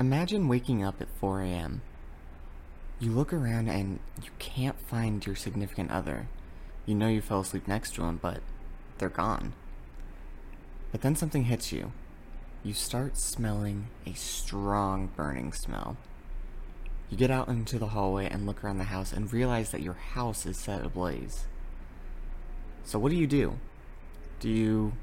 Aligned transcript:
Imagine 0.00 0.48
waking 0.48 0.82
up 0.82 1.02
at 1.02 1.14
4 1.20 1.42
a.m. 1.42 1.82
You 2.98 3.10
look 3.10 3.34
around 3.34 3.68
and 3.68 3.98
you 4.22 4.30
can't 4.38 4.80
find 4.80 5.24
your 5.26 5.36
significant 5.36 5.90
other. 5.90 6.26
You 6.86 6.94
know 6.94 7.08
you 7.08 7.20
fell 7.20 7.40
asleep 7.40 7.68
next 7.68 7.94
to 7.94 8.00
them, 8.00 8.18
but 8.20 8.40
they're 8.96 9.10
gone. 9.10 9.52
But 10.90 11.02
then 11.02 11.16
something 11.16 11.44
hits 11.44 11.70
you. 11.70 11.92
You 12.64 12.72
start 12.72 13.18
smelling 13.18 13.88
a 14.06 14.14
strong 14.14 15.10
burning 15.16 15.52
smell. 15.52 15.98
You 17.10 17.18
get 17.18 17.30
out 17.30 17.48
into 17.48 17.78
the 17.78 17.88
hallway 17.88 18.26
and 18.26 18.46
look 18.46 18.64
around 18.64 18.78
the 18.78 18.84
house 18.84 19.12
and 19.12 19.30
realize 19.30 19.70
that 19.70 19.82
your 19.82 19.94
house 20.14 20.46
is 20.46 20.56
set 20.56 20.82
ablaze. 20.82 21.44
So, 22.84 22.98
what 22.98 23.10
do 23.10 23.16
you 23.16 23.26
do? 23.26 23.58
Do 24.40 24.48
you 24.48 24.94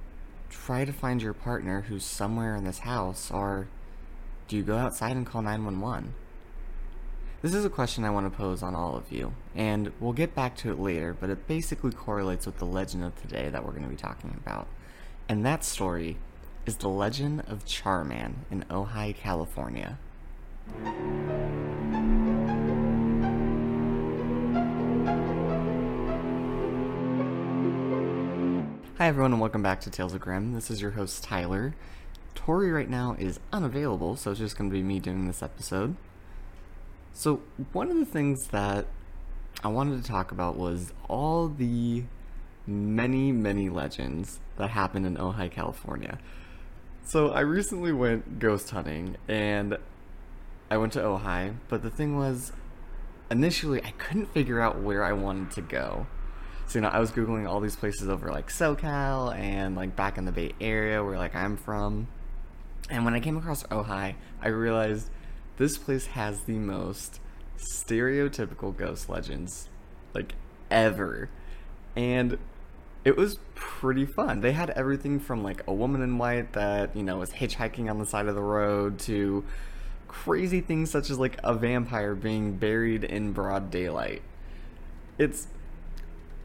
try 0.50 0.86
to 0.86 0.94
find 0.94 1.22
your 1.22 1.34
partner 1.34 1.82
who's 1.82 2.04
somewhere 2.04 2.56
in 2.56 2.64
this 2.64 2.80
house, 2.80 3.30
or 3.30 3.68
do 4.48 4.56
you 4.56 4.64
go 4.64 4.78
outside 4.78 5.16
and 5.16 5.26
call 5.26 5.42
911? 5.42 6.14
This 7.42 7.54
is 7.54 7.66
a 7.66 7.70
question 7.70 8.06
I 8.06 8.10
want 8.10 8.32
to 8.32 8.36
pose 8.36 8.64
on 8.64 8.76
all 8.76 8.96
of 8.96 9.12
you, 9.12 9.34
and 9.54 9.92
we'll 10.00 10.14
get 10.14 10.34
back 10.34 10.56
to 10.58 10.72
it 10.72 10.80
later, 10.80 11.16
but 11.20 11.30
it 11.30 11.48
basically 11.48 11.92
correlates 11.92 12.46
with 12.46 12.58
the 12.58 12.66
legend 12.66 13.04
of 13.04 13.22
today 13.22 13.50
that 13.50 13.66
we're 13.66 13.72
going 13.72 13.84
to 13.84 13.90
be 13.90 13.96
talking 13.96 14.40
about. 14.44 14.68
And 15.28 15.46
that 15.46 15.66
story 15.66 16.18
is 16.66 16.78
the 16.78 16.88
legend 16.88 17.44
of 17.48 17.66
Charman 17.66 18.46
in 18.50 18.64
Ojai, 18.70 19.16
California. 19.16 20.00
Hi, 28.98 29.08
everyone, 29.08 29.34
and 29.34 29.42
welcome 29.42 29.62
back 29.62 29.82
to 29.82 29.92
Tales 29.92 30.14
of 30.14 30.22
Grimm. 30.22 30.54
This 30.54 30.72
is 30.72 30.82
your 30.82 30.92
host, 30.92 31.24
Tyler. 31.24 31.76
Tori 32.38 32.70
right 32.70 32.90
now 32.90 33.16
is 33.18 33.40
unavailable, 33.52 34.16
so 34.16 34.30
it's 34.30 34.40
just 34.40 34.58
going 34.58 34.70
to 34.70 34.74
be 34.74 34.84
me 34.84 35.00
doing 35.00 35.26
this 35.26 35.42
episode. 35.42 35.96
So, 37.12 37.42
one 37.74 37.90
of 37.90 37.98
the 37.98 38.06
things 38.06 38.50
that 38.50 38.86
I 39.64 39.70
wanted 39.70 40.04
to 40.04 40.08
talk 40.08 40.32
about 40.32 40.56
was 40.56 40.94
all 41.10 41.50
the 41.50 42.04
many, 42.68 43.32
many 43.32 43.70
legends 43.70 44.40
that 44.58 44.70
happened 44.70 45.08
in 45.08 45.18
Ojai, 45.18 45.50
California. 45.50 46.20
So, 47.04 47.30
I 47.30 47.40
recently 47.40 47.92
went 47.92 48.38
ghost 48.38 48.70
hunting 48.70 49.18
and 49.28 49.76
I 50.70 50.78
went 50.78 50.94
to 50.94 51.00
Ojai, 51.00 51.56
but 51.70 51.82
the 51.82 51.90
thing 51.90 52.18
was, 52.18 52.52
initially, 53.32 53.84
I 53.84 53.92
couldn't 53.98 54.32
figure 54.32 54.62
out 54.62 54.80
where 54.80 55.04
I 55.04 55.12
wanted 55.14 55.50
to 55.54 55.62
go. 55.62 56.06
So, 56.68 56.78
you 56.78 56.82
know, 56.84 56.90
I 56.90 57.00
was 57.00 57.10
Googling 57.10 57.50
all 57.50 57.62
these 57.62 57.76
places 57.76 58.08
over 58.10 58.30
like 58.30 58.50
SoCal 58.50 59.36
and 59.36 59.76
like 59.76 59.96
back 59.96 60.20
in 60.20 60.26
the 60.26 60.32
Bay 60.32 60.54
Area 60.62 61.04
where 61.04 61.18
like 61.18 61.34
I'm 61.34 61.58
from. 61.58 62.08
And 62.90 63.04
when 63.06 63.14
I 63.14 63.20
came 63.20 63.38
across 63.38 63.64
Ojai, 63.64 64.16
I 64.42 64.48
realized 64.48 65.10
this 65.58 65.78
place 65.78 66.08
has 66.08 66.42
the 66.42 66.58
most 66.58 67.20
stereotypical 67.58 68.76
ghost 68.76 69.10
legends 69.10 69.70
like 70.14 70.36
ever. 70.70 71.30
And 71.96 72.38
it 73.04 73.18
was 73.18 73.40
pretty 73.56 74.06
fun. 74.06 74.42
They 74.42 74.52
had 74.52 74.70
everything 74.72 75.20
from 75.20 75.44
like 75.44 75.64
a 75.68 75.74
woman 75.74 76.02
in 76.02 76.18
white 76.18 76.54
that, 76.54 76.96
you 76.96 77.04
know, 77.04 77.18
was 77.18 77.32
hitchhiking 77.32 77.90
on 77.90 78.00
the 78.00 78.06
side 78.06 78.28
of 78.28 78.36
the 78.36 78.42
road 78.42 79.00
to 79.00 79.44
crazy 80.08 80.62
things 80.62 80.90
such 80.90 81.10
as 81.10 81.18
like 81.18 81.38
a 81.44 81.54
vampire 81.54 82.16
being 82.16 82.58
buried 82.58 83.04
in 83.04 83.34
broad 83.34 83.70
daylight. 83.72 84.22
It's 85.18 85.48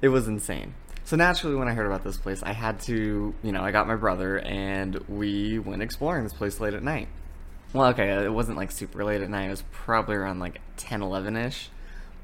it 0.00 0.08
was 0.08 0.26
insane. 0.26 0.74
So 1.04 1.16
naturally, 1.16 1.56
when 1.56 1.68
I 1.68 1.74
heard 1.74 1.86
about 1.86 2.04
this 2.04 2.16
place, 2.16 2.42
I 2.42 2.52
had 2.52 2.80
to, 2.80 3.34
you 3.42 3.52
know, 3.52 3.62
I 3.62 3.70
got 3.70 3.86
my 3.86 3.96
brother 3.96 4.38
and 4.38 4.96
we 5.08 5.58
went 5.58 5.82
exploring 5.82 6.24
this 6.24 6.32
place 6.32 6.60
late 6.60 6.74
at 6.74 6.82
night. 6.82 7.08
Well, 7.72 7.88
okay, 7.88 8.24
it 8.24 8.32
wasn't 8.32 8.58
like 8.58 8.70
super 8.70 9.04
late 9.04 9.22
at 9.22 9.30
night. 9.30 9.46
It 9.46 9.50
was 9.50 9.64
probably 9.72 10.16
around 10.16 10.38
like 10.38 10.60
10, 10.76 11.02
11 11.02 11.36
ish, 11.36 11.70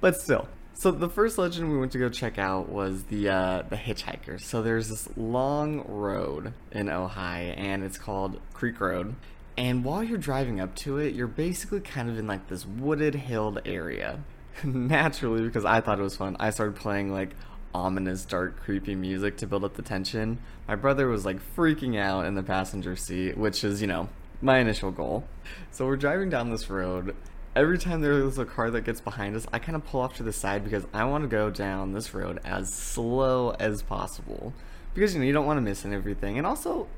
but 0.00 0.16
still. 0.16 0.48
So 0.74 0.92
the 0.92 1.08
first 1.08 1.38
legend 1.38 1.72
we 1.72 1.78
went 1.78 1.90
to 1.92 1.98
go 1.98 2.08
check 2.08 2.38
out 2.38 2.68
was 2.68 3.02
the 3.04 3.30
uh, 3.30 3.62
the 3.68 3.74
hitchhikers. 3.74 4.42
So 4.42 4.62
there's 4.62 4.88
this 4.88 5.08
long 5.16 5.82
road 5.88 6.52
in 6.70 6.86
Ojai, 6.86 7.58
and 7.58 7.82
it's 7.82 7.98
called 7.98 8.40
Creek 8.52 8.80
Road. 8.80 9.16
And 9.56 9.84
while 9.84 10.04
you're 10.04 10.18
driving 10.18 10.60
up 10.60 10.76
to 10.76 10.98
it, 10.98 11.16
you're 11.16 11.26
basically 11.26 11.80
kind 11.80 12.08
of 12.08 12.16
in 12.16 12.28
like 12.28 12.46
this 12.46 12.64
wooded, 12.64 13.16
hilled 13.16 13.60
area. 13.64 14.20
Naturally, 14.62 15.42
because 15.42 15.64
I 15.64 15.80
thought 15.80 15.98
it 15.98 16.02
was 16.02 16.14
fun, 16.14 16.36
I 16.38 16.50
started 16.50 16.76
playing 16.76 17.12
like 17.12 17.34
ominous, 17.78 18.24
dark, 18.24 18.60
creepy 18.60 18.94
music 18.94 19.36
to 19.38 19.46
build 19.46 19.64
up 19.64 19.74
the 19.74 19.82
tension. 19.82 20.38
My 20.66 20.74
brother 20.74 21.06
was 21.08 21.24
like 21.24 21.38
freaking 21.56 21.98
out 21.98 22.26
in 22.26 22.34
the 22.34 22.42
passenger 22.42 22.96
seat, 22.96 23.38
which 23.38 23.62
is, 23.64 23.80
you 23.80 23.86
know, 23.86 24.08
my 24.42 24.58
initial 24.58 24.90
goal. 24.90 25.24
So 25.70 25.86
we're 25.86 25.96
driving 25.96 26.28
down 26.28 26.50
this 26.50 26.68
road. 26.68 27.14
Every 27.56 27.78
time 27.78 28.00
there's 28.00 28.38
a 28.38 28.44
car 28.44 28.70
that 28.70 28.82
gets 28.82 29.00
behind 29.00 29.34
us, 29.34 29.46
I 29.52 29.58
kind 29.58 29.76
of 29.76 29.84
pull 29.84 30.00
off 30.00 30.16
to 30.16 30.22
the 30.22 30.32
side 30.32 30.64
because 30.64 30.86
I 30.92 31.04
want 31.04 31.24
to 31.24 31.28
go 31.28 31.50
down 31.50 31.92
this 31.92 32.12
road 32.12 32.40
as 32.44 32.72
slow 32.72 33.50
as 33.58 33.82
possible. 33.82 34.52
Because, 34.94 35.14
you 35.14 35.20
know, 35.20 35.26
you 35.26 35.32
don't 35.32 35.46
want 35.46 35.58
to 35.58 35.62
miss 35.62 35.84
everything. 35.84 36.38
And 36.38 36.46
also, 36.46 36.88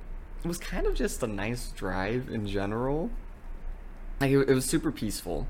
it 0.42 0.48
was 0.48 0.58
kind 0.58 0.86
of 0.86 0.94
just 0.94 1.22
a 1.22 1.26
nice 1.26 1.70
drive 1.70 2.28
in 2.30 2.46
general. 2.46 3.10
Like, 4.20 4.32
it, 4.32 4.48
it 4.48 4.54
was 4.54 4.64
super 4.64 4.90
peaceful. 4.90 5.46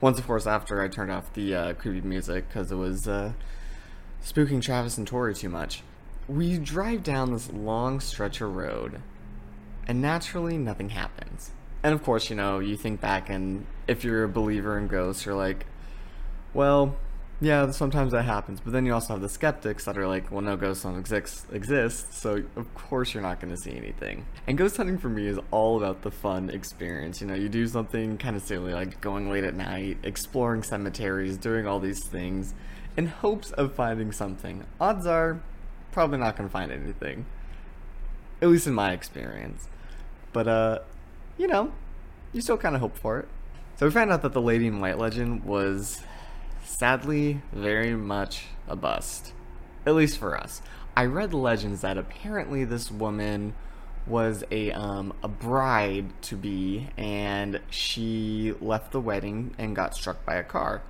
Once, 0.00 0.18
of 0.18 0.26
course, 0.26 0.46
after 0.46 0.82
I 0.82 0.88
turned 0.88 1.10
off 1.10 1.32
the 1.34 1.54
uh, 1.54 1.72
creepy 1.74 2.06
music 2.06 2.48
because 2.48 2.70
it 2.70 2.76
was 2.76 3.08
uh, 3.08 3.32
spooking 4.24 4.62
Travis 4.62 4.98
and 4.98 5.06
Tori 5.06 5.34
too 5.34 5.48
much. 5.48 5.82
We 6.28 6.58
drive 6.58 7.02
down 7.02 7.32
this 7.32 7.50
long 7.52 8.00
stretch 8.00 8.40
of 8.40 8.54
road, 8.54 9.00
and 9.86 10.02
naturally, 10.02 10.58
nothing 10.58 10.90
happens. 10.90 11.52
And 11.82 11.94
of 11.94 12.02
course, 12.02 12.28
you 12.28 12.36
know, 12.36 12.58
you 12.58 12.76
think 12.76 13.00
back, 13.00 13.30
and 13.30 13.64
if 13.86 14.04
you're 14.04 14.24
a 14.24 14.28
believer 14.28 14.76
in 14.76 14.88
ghosts, 14.88 15.24
you're 15.24 15.34
like, 15.34 15.64
well, 16.52 16.96
yeah, 17.40 17.70
sometimes 17.70 18.12
that 18.12 18.24
happens. 18.24 18.60
But 18.60 18.72
then 18.72 18.84
you 18.84 18.92
also 18.92 19.12
have 19.12 19.22
the 19.22 19.28
skeptics 19.28 19.84
that 19.84 19.96
are 19.96 20.08
like, 20.08 20.30
well, 20.30 20.40
no, 20.40 20.56
ghosts 20.56 20.82
don't 20.82 20.98
exist, 20.98 21.46
exist 21.52 22.12
so 22.12 22.42
of 22.56 22.74
course 22.74 23.14
you're 23.14 23.22
not 23.22 23.40
going 23.40 23.54
to 23.54 23.60
see 23.60 23.76
anything. 23.76 24.26
And 24.46 24.58
ghost 24.58 24.76
hunting 24.76 24.98
for 24.98 25.08
me 25.08 25.26
is 25.26 25.38
all 25.50 25.76
about 25.76 26.02
the 26.02 26.10
fun 26.10 26.50
experience. 26.50 27.20
You 27.20 27.28
know, 27.28 27.34
you 27.34 27.48
do 27.48 27.66
something 27.68 28.18
kind 28.18 28.34
of 28.34 28.42
silly, 28.42 28.74
like 28.74 29.00
going 29.00 29.30
late 29.30 29.44
at 29.44 29.54
night, 29.54 29.98
exploring 30.02 30.64
cemeteries, 30.64 31.36
doing 31.36 31.66
all 31.66 31.78
these 31.78 32.04
things 32.04 32.54
in 32.96 33.06
hopes 33.06 33.50
of 33.52 33.74
finding 33.74 34.12
something. 34.12 34.64
Odds 34.80 35.06
are, 35.06 35.40
probably 35.92 36.18
not 36.18 36.36
going 36.36 36.48
to 36.48 36.52
find 36.52 36.70
anything. 36.72 37.26
At 38.40 38.48
least 38.48 38.66
in 38.66 38.74
my 38.74 38.92
experience. 38.92 39.68
But, 40.32 40.48
uh, 40.48 40.78
you 41.36 41.46
know, 41.46 41.72
you 42.32 42.40
still 42.40 42.58
kind 42.58 42.74
of 42.74 42.80
hope 42.80 42.96
for 42.96 43.18
it. 43.18 43.28
So 43.76 43.86
we 43.86 43.92
found 43.92 44.12
out 44.12 44.22
that 44.22 44.32
the 44.32 44.40
Lady 44.40 44.66
in 44.66 44.80
White 44.80 44.98
legend 44.98 45.44
was 45.44 46.02
sadly 46.64 47.42
very 47.52 47.94
much 47.94 48.46
a 48.68 48.76
bust. 48.76 49.32
At 49.86 49.94
least 49.94 50.18
for 50.18 50.36
us. 50.36 50.60
I 50.96 51.04
read 51.04 51.32
legends 51.32 51.80
that 51.82 51.96
apparently 51.96 52.64
this 52.64 52.90
woman 52.90 53.54
was 54.06 54.42
a 54.50 54.72
um, 54.72 55.12
a 55.22 55.28
bride 55.28 56.06
to 56.22 56.36
be 56.36 56.88
and 56.96 57.60
she 57.70 58.54
left 58.60 58.92
the 58.92 59.00
wedding 59.00 59.54
and 59.58 59.76
got 59.76 59.94
struck 59.94 60.24
by 60.24 60.34
a 60.36 60.42
car. 60.42 60.82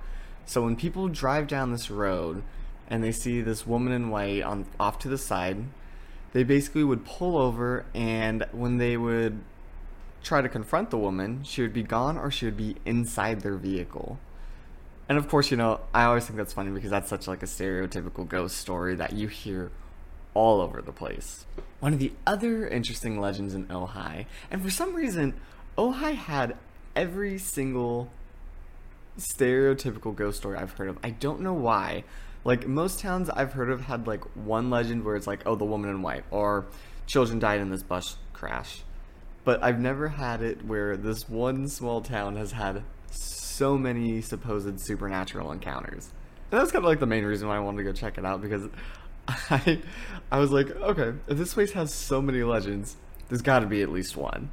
So 0.49 0.63
when 0.63 0.75
people 0.75 1.09
drive 1.09 1.45
down 1.45 1.71
this 1.71 1.91
road 1.91 2.41
and 2.89 3.03
they 3.03 3.11
see 3.11 3.39
this 3.39 3.67
woman 3.67 3.93
in 3.93 4.09
white 4.09 4.41
on 4.41 4.65
off 4.79 4.97
to 4.97 5.07
the 5.07 5.15
side, 5.15 5.57
they 6.33 6.41
basically 6.41 6.83
would 6.83 7.05
pull 7.05 7.37
over 7.37 7.85
and 7.93 8.43
when 8.51 8.77
they 8.77 8.97
would 8.97 9.41
try 10.23 10.41
to 10.41 10.49
confront 10.49 10.89
the 10.89 10.97
woman, 10.97 11.43
she 11.43 11.61
would 11.61 11.71
be 11.71 11.83
gone 11.83 12.17
or 12.17 12.31
she 12.31 12.45
would 12.45 12.57
be 12.57 12.77
inside 12.83 13.41
their 13.41 13.57
vehicle. 13.57 14.17
And 15.07 15.19
of 15.19 15.27
course, 15.27 15.51
you 15.51 15.57
know, 15.57 15.81
I 15.93 16.05
always 16.05 16.25
think 16.25 16.37
that's 16.37 16.53
funny 16.53 16.71
because 16.71 16.89
that's 16.89 17.11
such 17.11 17.27
like 17.27 17.43
a 17.43 17.45
stereotypical 17.45 18.27
ghost 18.27 18.57
story 18.57 18.95
that 18.95 19.13
you 19.13 19.27
hear 19.27 19.69
all 20.33 20.61
over 20.61 20.81
the 20.81 20.91
place. 20.91 21.45
One 21.79 21.93
of 21.93 21.99
the 21.99 22.13
other 22.25 22.67
interesting 22.67 23.19
legends 23.19 23.53
in 23.53 23.67
Ojai, 23.67 24.25
and 24.49 24.63
for 24.63 24.71
some 24.71 24.95
reason, 24.95 25.35
Ojai 25.77 26.15
had 26.15 26.57
every 26.95 27.37
single 27.37 28.09
stereotypical 29.19 30.15
ghost 30.15 30.37
story 30.37 30.57
I've 30.57 30.71
heard 30.71 30.89
of. 30.89 30.97
I 31.03 31.11
don't 31.11 31.41
know 31.41 31.53
why. 31.53 32.03
Like 32.43 32.67
most 32.67 32.99
towns 32.99 33.29
I've 33.29 33.53
heard 33.53 33.69
of 33.69 33.81
had 33.81 34.07
like 34.07 34.23
one 34.35 34.69
legend 34.69 35.03
where 35.03 35.15
it's 35.15 35.27
like, 35.27 35.43
oh, 35.45 35.55
the 35.55 35.65
woman 35.65 35.89
in 35.89 36.01
white, 36.01 36.23
or 36.31 36.67
children 37.05 37.39
died 37.39 37.59
in 37.59 37.69
this 37.69 37.83
bus 37.83 38.17
crash. 38.33 38.83
But 39.43 39.63
I've 39.63 39.79
never 39.79 40.07
had 40.07 40.41
it 40.41 40.65
where 40.65 40.95
this 40.95 41.27
one 41.27 41.67
small 41.67 42.01
town 42.01 42.35
has 42.35 42.51
had 42.51 42.83
so 43.11 43.77
many 43.77 44.21
supposed 44.21 44.79
supernatural 44.79 45.51
encounters. 45.51 46.11
And 46.51 46.59
that's 46.59 46.71
kind 46.71 46.83
of 46.83 46.89
like 46.89 46.99
the 46.99 47.05
main 47.05 47.25
reason 47.25 47.47
why 47.47 47.57
I 47.57 47.59
wanted 47.59 47.77
to 47.77 47.83
go 47.83 47.91
check 47.91 48.17
it 48.17 48.25
out 48.25 48.41
because 48.41 48.67
I 49.27 49.79
I 50.31 50.39
was 50.39 50.51
like, 50.51 50.69
okay, 50.71 51.17
if 51.27 51.37
this 51.37 51.53
place 51.53 51.71
has 51.73 51.93
so 51.93 52.21
many 52.21 52.43
legends, 52.43 52.97
there's 53.27 53.41
got 53.41 53.59
to 53.59 53.67
be 53.67 53.81
at 53.81 53.89
least 53.89 54.15
one. 54.17 54.49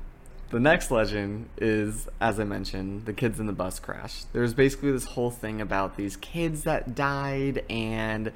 The 0.49 0.61
next 0.61 0.93
legend 0.93 1.49
is, 1.59 2.09
as 2.21 2.39
I 2.39 2.45
mentioned, 2.45 3.05
the 3.05 3.13
kids 3.13 3.41
in 3.41 3.47
the 3.47 3.53
bus 3.53 3.81
crash. 3.81 4.23
There's 4.33 4.55
basically 4.55 4.93
this 4.93 5.05
whole 5.05 5.31
thing 5.31 5.61
about 5.61 5.97
these 5.97 6.17
kids 6.17 6.63
that 6.63 6.95
died, 6.95 7.65
and 7.69 8.31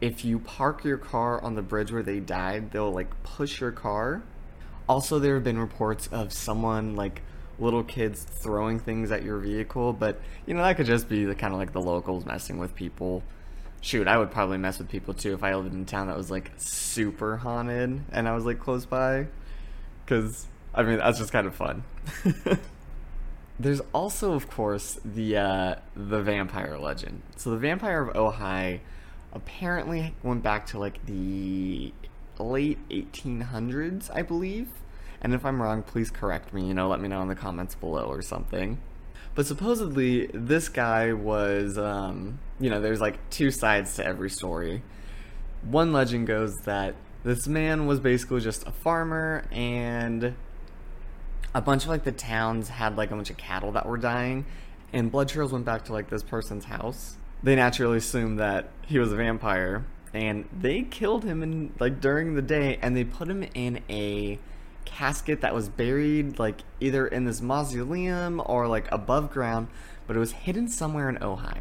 if 0.00 0.24
you 0.24 0.38
park 0.38 0.84
your 0.84 0.96
car 0.96 1.42
on 1.42 1.56
the 1.56 1.62
bridge 1.62 1.90
where 1.90 2.04
they 2.04 2.20
died, 2.20 2.70
they'll 2.70 2.92
like 2.92 3.20
push 3.24 3.60
your 3.60 3.72
car. 3.72 4.22
Also, 4.88 5.18
there 5.18 5.34
have 5.34 5.42
been 5.42 5.58
reports 5.58 6.06
of 6.12 6.32
someone 6.32 6.94
like 6.94 7.22
little 7.58 7.82
kids 7.82 8.22
throwing 8.22 8.78
things 8.78 9.10
at 9.10 9.24
your 9.24 9.38
vehicle, 9.38 9.92
but 9.92 10.20
you 10.46 10.54
know 10.54 10.62
that 10.62 10.76
could 10.76 10.86
just 10.86 11.08
be 11.08 11.24
the 11.24 11.34
kind 11.34 11.52
of 11.52 11.58
like 11.58 11.72
the 11.72 11.80
locals 11.80 12.24
messing 12.24 12.58
with 12.58 12.76
people. 12.76 13.24
Shoot, 13.80 14.06
I 14.06 14.18
would 14.18 14.30
probably 14.30 14.58
mess 14.58 14.78
with 14.78 14.88
people 14.88 15.14
too 15.14 15.34
if 15.34 15.42
I 15.42 15.54
lived 15.56 15.74
in 15.74 15.82
a 15.82 15.84
town 15.84 16.06
that 16.06 16.16
was 16.16 16.30
like 16.30 16.52
super 16.58 17.38
haunted 17.38 18.02
and 18.12 18.28
I 18.28 18.36
was 18.36 18.44
like 18.44 18.60
close 18.60 18.86
by, 18.86 19.26
because 20.04 20.46
I 20.76 20.82
mean 20.82 20.98
that's 20.98 21.18
just 21.18 21.32
kind 21.32 21.46
of 21.46 21.54
fun. 21.54 21.84
There's 23.58 23.80
also, 23.94 24.34
of 24.34 24.50
course, 24.50 25.00
the 25.02 25.38
uh, 25.38 25.74
the 25.94 26.20
vampire 26.20 26.76
legend. 26.78 27.22
So 27.36 27.50
the 27.50 27.56
vampire 27.56 28.02
of 28.02 28.14
Ojai 28.14 28.80
apparently 29.32 30.14
went 30.22 30.42
back 30.42 30.66
to 30.66 30.78
like 30.78 31.04
the 31.06 31.92
late 32.38 32.78
1800s, 32.90 34.10
I 34.14 34.22
believe. 34.22 34.68
And 35.22 35.32
if 35.32 35.44
I'm 35.46 35.62
wrong, 35.62 35.82
please 35.82 36.10
correct 36.10 36.52
me. 36.52 36.66
You 36.66 36.74
know, 36.74 36.88
let 36.88 37.00
me 37.00 37.08
know 37.08 37.22
in 37.22 37.28
the 37.28 37.34
comments 37.34 37.74
below 37.74 38.04
or 38.04 38.20
something. 38.20 38.78
But 39.34 39.46
supposedly, 39.46 40.26
this 40.32 40.68
guy 40.68 41.14
was, 41.14 41.78
um, 41.78 42.38
you 42.60 42.68
know, 42.68 42.80
there's 42.80 43.00
like 43.00 43.18
two 43.30 43.50
sides 43.50 43.96
to 43.96 44.04
every 44.04 44.30
story. 44.30 44.82
One 45.62 45.92
legend 45.92 46.26
goes 46.26 46.54
that 46.64 46.94
this 47.24 47.48
man 47.48 47.86
was 47.86 48.00
basically 48.00 48.40
just 48.40 48.66
a 48.66 48.70
farmer 48.70 49.44
and 49.50 50.34
a 51.56 51.60
bunch 51.62 51.84
of 51.84 51.88
like 51.88 52.04
the 52.04 52.12
towns 52.12 52.68
had 52.68 52.98
like 52.98 53.10
a 53.10 53.14
bunch 53.16 53.30
of 53.30 53.38
cattle 53.38 53.72
that 53.72 53.86
were 53.86 53.96
dying 53.96 54.44
and 54.92 55.10
blood 55.10 55.26
trails 55.26 55.52
went 55.52 55.64
back 55.64 55.86
to 55.86 55.92
like 55.92 56.10
this 56.10 56.22
person's 56.22 56.66
house. 56.66 57.16
They 57.42 57.56
naturally 57.56 57.96
assumed 57.96 58.38
that 58.38 58.68
he 58.82 58.98
was 58.98 59.10
a 59.10 59.16
vampire 59.16 59.86
and 60.12 60.46
they 60.52 60.82
killed 60.82 61.24
him 61.24 61.42
in 61.42 61.72
like 61.80 61.98
during 61.98 62.34
the 62.34 62.42
day 62.42 62.78
and 62.82 62.94
they 62.94 63.04
put 63.04 63.28
him 63.28 63.42
in 63.54 63.80
a 63.88 64.38
casket 64.84 65.40
that 65.40 65.54
was 65.54 65.70
buried 65.70 66.38
like 66.38 66.60
either 66.78 67.06
in 67.06 67.24
this 67.24 67.40
mausoleum 67.40 68.42
or 68.44 68.68
like 68.68 68.86
above 68.92 69.30
ground 69.30 69.68
but 70.06 70.14
it 70.14 70.18
was 70.18 70.32
hidden 70.32 70.68
somewhere 70.68 71.08
in 71.08 71.16
Ojai. 71.16 71.60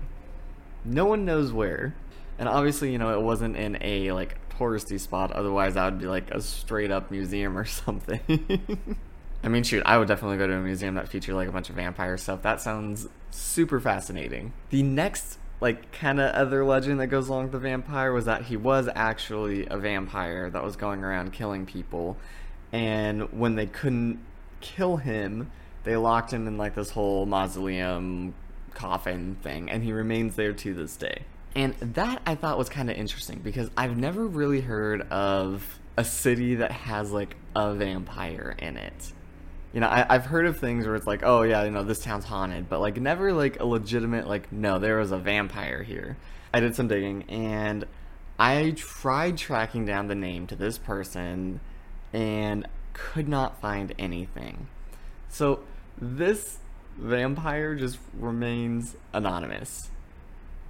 No 0.83 1.05
one 1.05 1.23
knows 1.23 1.53
where 1.53 1.95
and 2.37 2.49
obviously 2.49 2.91
you 2.91 2.97
know 2.97 3.17
it 3.17 3.23
wasn't 3.23 3.55
in 3.55 3.77
a 3.79 4.11
like 4.11 4.37
touristy 4.49 4.99
spot 4.99 5.31
otherwise 5.31 5.75
that 5.75 5.85
would 5.85 5.99
be 5.99 6.05
like 6.05 6.31
a 6.31 6.41
straight 6.41 6.91
up 6.91 7.11
museum 7.11 7.57
or 7.57 7.63
something 7.65 8.97
I 9.45 9.47
mean, 9.47 9.61
shoot, 9.61 9.83
I 9.85 9.99
would 9.99 10.07
definitely 10.07 10.37
go 10.37 10.47
to 10.47 10.53
a 10.53 10.59
museum 10.59 10.95
that 10.95 11.07
featured 11.07 11.35
like 11.35 11.47
a 11.47 11.51
bunch 11.51 11.69
of 11.69 11.75
vampire 11.75 12.17
stuff. 12.17 12.41
That 12.41 12.61
sounds 12.61 13.07
super 13.29 13.79
fascinating. 13.79 14.53
The 14.71 14.81
next, 14.81 15.37
like, 15.61 15.91
kind 15.91 16.19
of 16.19 16.33
other 16.33 16.65
legend 16.65 16.99
that 16.99 17.07
goes 17.07 17.29
along 17.29 17.43
with 17.43 17.51
the 17.51 17.59
vampire 17.59 18.11
was 18.11 18.25
that 18.25 18.45
he 18.45 18.57
was 18.57 18.89
actually 18.95 19.67
a 19.67 19.77
vampire 19.77 20.49
that 20.49 20.63
was 20.63 20.75
going 20.75 21.03
around 21.03 21.31
killing 21.31 21.67
people. 21.67 22.17
And 22.71 23.31
when 23.39 23.53
they 23.53 23.67
couldn't 23.67 24.19
kill 24.61 24.97
him, 24.97 25.51
they 25.83 25.95
locked 25.95 26.33
him 26.33 26.47
in 26.47 26.57
like 26.57 26.73
this 26.73 26.89
whole 26.89 27.27
mausoleum 27.27 28.33
coffin 28.73 29.37
thing, 29.43 29.69
and 29.69 29.83
he 29.83 29.93
remains 29.93 30.35
there 30.35 30.53
to 30.53 30.73
this 30.73 30.97
day. 30.97 31.21
And 31.55 31.75
that 31.75 32.19
I 32.25 32.33
thought 32.33 32.57
was 32.57 32.67
kind 32.67 32.89
of 32.89 32.97
interesting 32.97 33.41
because 33.43 33.69
I've 33.77 33.95
never 33.95 34.25
really 34.25 34.61
heard 34.61 35.01
of 35.11 35.79
a 35.97 36.03
city 36.03 36.55
that 36.55 36.71
has 36.71 37.11
like 37.11 37.35
a 37.55 37.75
vampire 37.75 38.55
in 38.57 38.75
it 38.77 39.13
you 39.75 39.81
know, 39.81 39.89
I, 39.89 40.13
have 40.13 40.25
heard 40.25 40.45
of 40.45 40.57
things 40.57 40.85
where 40.85 40.95
it's 40.95 41.05
like, 41.05 41.21
oh 41.23 41.41
yeah, 41.41 41.65
you 41.65 41.69
know, 41.69 41.83
this 41.83 41.99
town's 41.99 42.23
haunted, 42.23 42.69
but 42.69 42.79
like 42.79 42.95
never 42.95 43.33
like 43.33 43.59
a 43.59 43.65
legitimate 43.65 44.25
like, 44.25 44.49
no, 44.49 44.79
there 44.79 44.99
was 44.99 45.11
a 45.11 45.17
vampire 45.17 45.83
here. 45.83 46.15
I 46.53 46.61
did 46.61 46.75
some 46.75 46.87
digging 46.87 47.23
and 47.23 47.85
I 48.39 48.71
tried 48.77 49.37
tracking 49.37 49.85
down 49.85 50.07
the 50.07 50.15
name 50.15 50.47
to 50.47 50.55
this 50.55 50.77
person 50.77 51.59
and 52.13 52.65
could 52.93 53.27
not 53.27 53.59
find 53.59 53.93
anything. 53.99 54.67
So 55.27 55.59
this 55.97 56.59
vampire 56.97 57.75
just 57.75 57.99
remains 58.17 58.95
anonymous. 59.11 59.89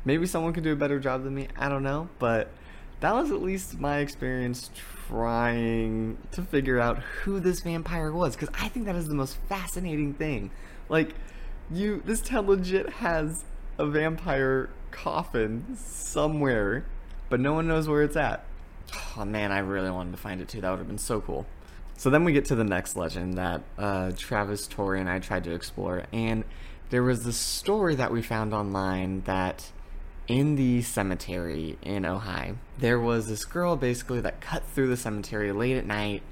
Maybe 0.03 0.25
someone 0.25 0.51
could 0.51 0.63
do 0.63 0.73
a 0.73 0.75
better 0.75 0.99
job 0.99 1.23
than 1.23 1.35
me. 1.35 1.47
I 1.55 1.69
don't 1.69 1.83
know, 1.83 2.09
but 2.17 2.49
that 2.99 3.13
was 3.13 3.31
at 3.31 3.41
least 3.41 3.79
my 3.79 3.99
experience 3.99 4.69
trying 5.07 6.17
to 6.31 6.41
figure 6.41 6.79
out 6.79 6.99
who 6.99 7.39
this 7.39 7.61
vampire 7.61 8.11
was 8.11 8.35
because 8.35 8.53
I 8.59 8.69
think 8.69 8.85
that 8.85 8.95
is 8.95 9.07
the 9.07 9.15
most 9.15 9.37
fascinating 9.49 10.13
thing. 10.13 10.51
Like, 10.89 11.13
you, 11.71 12.01
this 12.05 12.21
town 12.21 12.47
legit 12.47 12.89
has 12.89 13.43
a 13.77 13.85
vampire 13.85 14.69
coffin 14.91 15.75
somewhere, 15.77 16.85
but 17.29 17.39
no 17.39 17.53
one 17.53 17.67
knows 17.67 17.87
where 17.87 18.03
it's 18.03 18.15
at. 18.15 18.45
Oh 19.17 19.25
man, 19.25 19.51
I 19.51 19.59
really 19.59 19.89
wanted 19.89 20.11
to 20.11 20.17
find 20.17 20.41
it 20.41 20.47
too. 20.47 20.61
That 20.61 20.69
would 20.69 20.79
have 20.79 20.87
been 20.87 20.97
so 20.97 21.21
cool. 21.21 21.45
So 21.97 22.09
then 22.09 22.23
we 22.23 22.33
get 22.33 22.45
to 22.45 22.55
the 22.55 22.63
next 22.63 22.95
legend 22.95 23.37
that 23.37 23.61
uh, 23.77 24.11
Travis, 24.17 24.67
Tori, 24.67 24.99
and 24.99 25.09
I 25.09 25.19
tried 25.19 25.43
to 25.45 25.53
explore, 25.53 26.03
and 26.11 26.43
there 26.89 27.03
was 27.03 27.23
this 27.23 27.37
story 27.37 27.95
that 27.95 28.11
we 28.11 28.21
found 28.21 28.53
online 28.53 29.21
that 29.21 29.71
in 30.27 30.55
the 30.55 30.81
cemetery 30.81 31.77
in 31.81 32.03
Ojai, 32.03 32.55
there 32.77 32.99
was 32.99 33.27
this 33.27 33.45
girl 33.45 33.75
basically 33.75 34.21
that 34.21 34.41
cut 34.41 34.63
through 34.63 34.87
the 34.87 34.97
cemetery 34.97 35.51
late 35.51 35.77
at 35.77 35.85
night, 35.85 36.23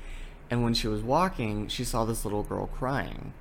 and 0.50 0.64
when 0.64 0.74
she 0.74 0.88
was 0.88 1.02
walking, 1.02 1.68
she 1.68 1.84
saw 1.84 2.06
this 2.06 2.26
little 2.26 2.44
girl 2.44 2.68
crying. 2.68 3.34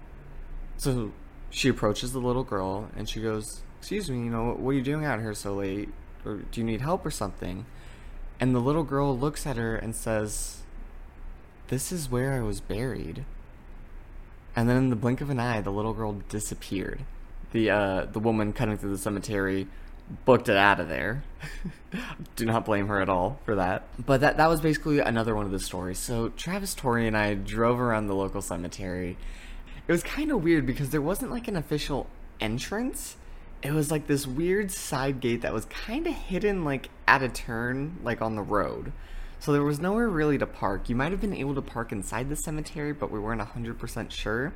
So 0.76 1.12
she 1.50 1.69
approaches 1.69 2.12
the 2.12 2.19
little 2.19 2.44
girl 2.44 2.88
and 2.96 3.08
she 3.08 3.20
goes, 3.20 3.62
Excuse 3.78 4.10
me, 4.10 4.19
you 4.19 4.31
know, 4.31 4.52
what 4.52 4.70
are 4.70 4.75
you 4.75 4.82
doing 4.82 5.04
out 5.04 5.20
here 5.20 5.34
so 5.34 5.54
late? 5.54 5.88
Or 6.25 6.37
do 6.37 6.60
you 6.60 6.64
need 6.64 6.81
help 6.81 7.05
or 7.05 7.10
something? 7.10 7.66
And 8.40 8.55
the 8.55 8.60
little 8.60 8.84
girl 8.84 9.16
looks 9.16 9.46
at 9.46 9.56
her 9.56 9.76
and 9.76 9.94
says, 9.94 10.62
This 11.69 11.93
is 11.93 12.10
where 12.10 12.32
I 12.32 12.40
was 12.40 12.60
buried. 12.60 13.25
And 14.55 14.69
then 14.69 14.76
in 14.76 14.90
the 14.90 14.96
blink 14.96 15.20
of 15.20 15.31
an 15.31 15.40
eye, 15.40 15.60
the 15.60 15.70
little 15.70 15.93
girl 15.93 16.22
disappeared. 16.28 17.00
The 17.52 17.70
uh, 17.70 18.06
the 18.06 18.19
woman 18.19 18.52
cutting 18.52 18.78
through 18.78 18.90
the 18.90 18.98
cemetery 18.98 19.66
booked 20.25 20.49
it 20.49 20.56
out 20.56 20.81
of 20.81 20.88
there. 20.88 21.22
Do 22.37 22.46
not 22.46 22.64
blame 22.64 22.88
her 22.88 23.00
at 23.00 23.08
all 23.08 23.38
for 23.44 23.54
that. 23.56 23.84
But 24.04 24.20
that 24.20 24.37
that 24.37 24.49
was 24.49 24.60
basically 24.60 24.99
another 24.99 25.34
one 25.34 25.46
of 25.46 25.52
the 25.52 25.58
stories. 25.58 25.99
So 25.99 26.28
Travis 26.31 26.75
Tori 26.75 27.06
and 27.06 27.16
I 27.16 27.34
drove 27.34 27.81
around 27.81 28.06
the 28.06 28.14
local 28.14 28.43
cemetery. 28.43 29.16
It 29.87 29.93
was 29.93 30.02
kind 30.02 30.31
of 30.31 30.43
weird 30.43 30.66
because 30.66 30.90
there 30.90 31.02
wasn't 31.02 31.31
like 31.31 31.49
an 31.49 31.56
official 31.56 32.06
entrance. 32.40 33.16
It 33.62 33.72
was 33.72 33.90
like 33.90 34.06
this 34.06 34.26
weird 34.26 34.70
side 34.70 35.20
gate 35.20 35.43
that 35.43 35.52
was 35.52 35.66
kind 35.66 36.06
of 36.06 36.14
hidden 36.14 36.64
like 36.64 36.88
at 37.06 37.22
a 37.22 37.28
turn 37.28 37.98
like 38.02 38.22
on 38.22 38.37
the 38.37 38.43
road. 38.43 38.93
So 39.38 39.52
there 39.52 39.64
was 39.64 39.81
nowhere 39.81 40.08
really 40.08 40.38
to 40.38 40.46
park. 40.46 40.88
You 40.88 40.94
might 40.94 41.10
have 41.10 41.20
been 41.20 41.34
able 41.34 41.56
to 41.56 41.62
park 41.62 41.90
inside 41.90 42.28
the 42.28 42.37
cemetery, 42.37 42.93
but 42.93 43.10
we 43.10 43.19
weren't 43.19 43.40
100% 43.40 44.10
sure. 44.12 44.52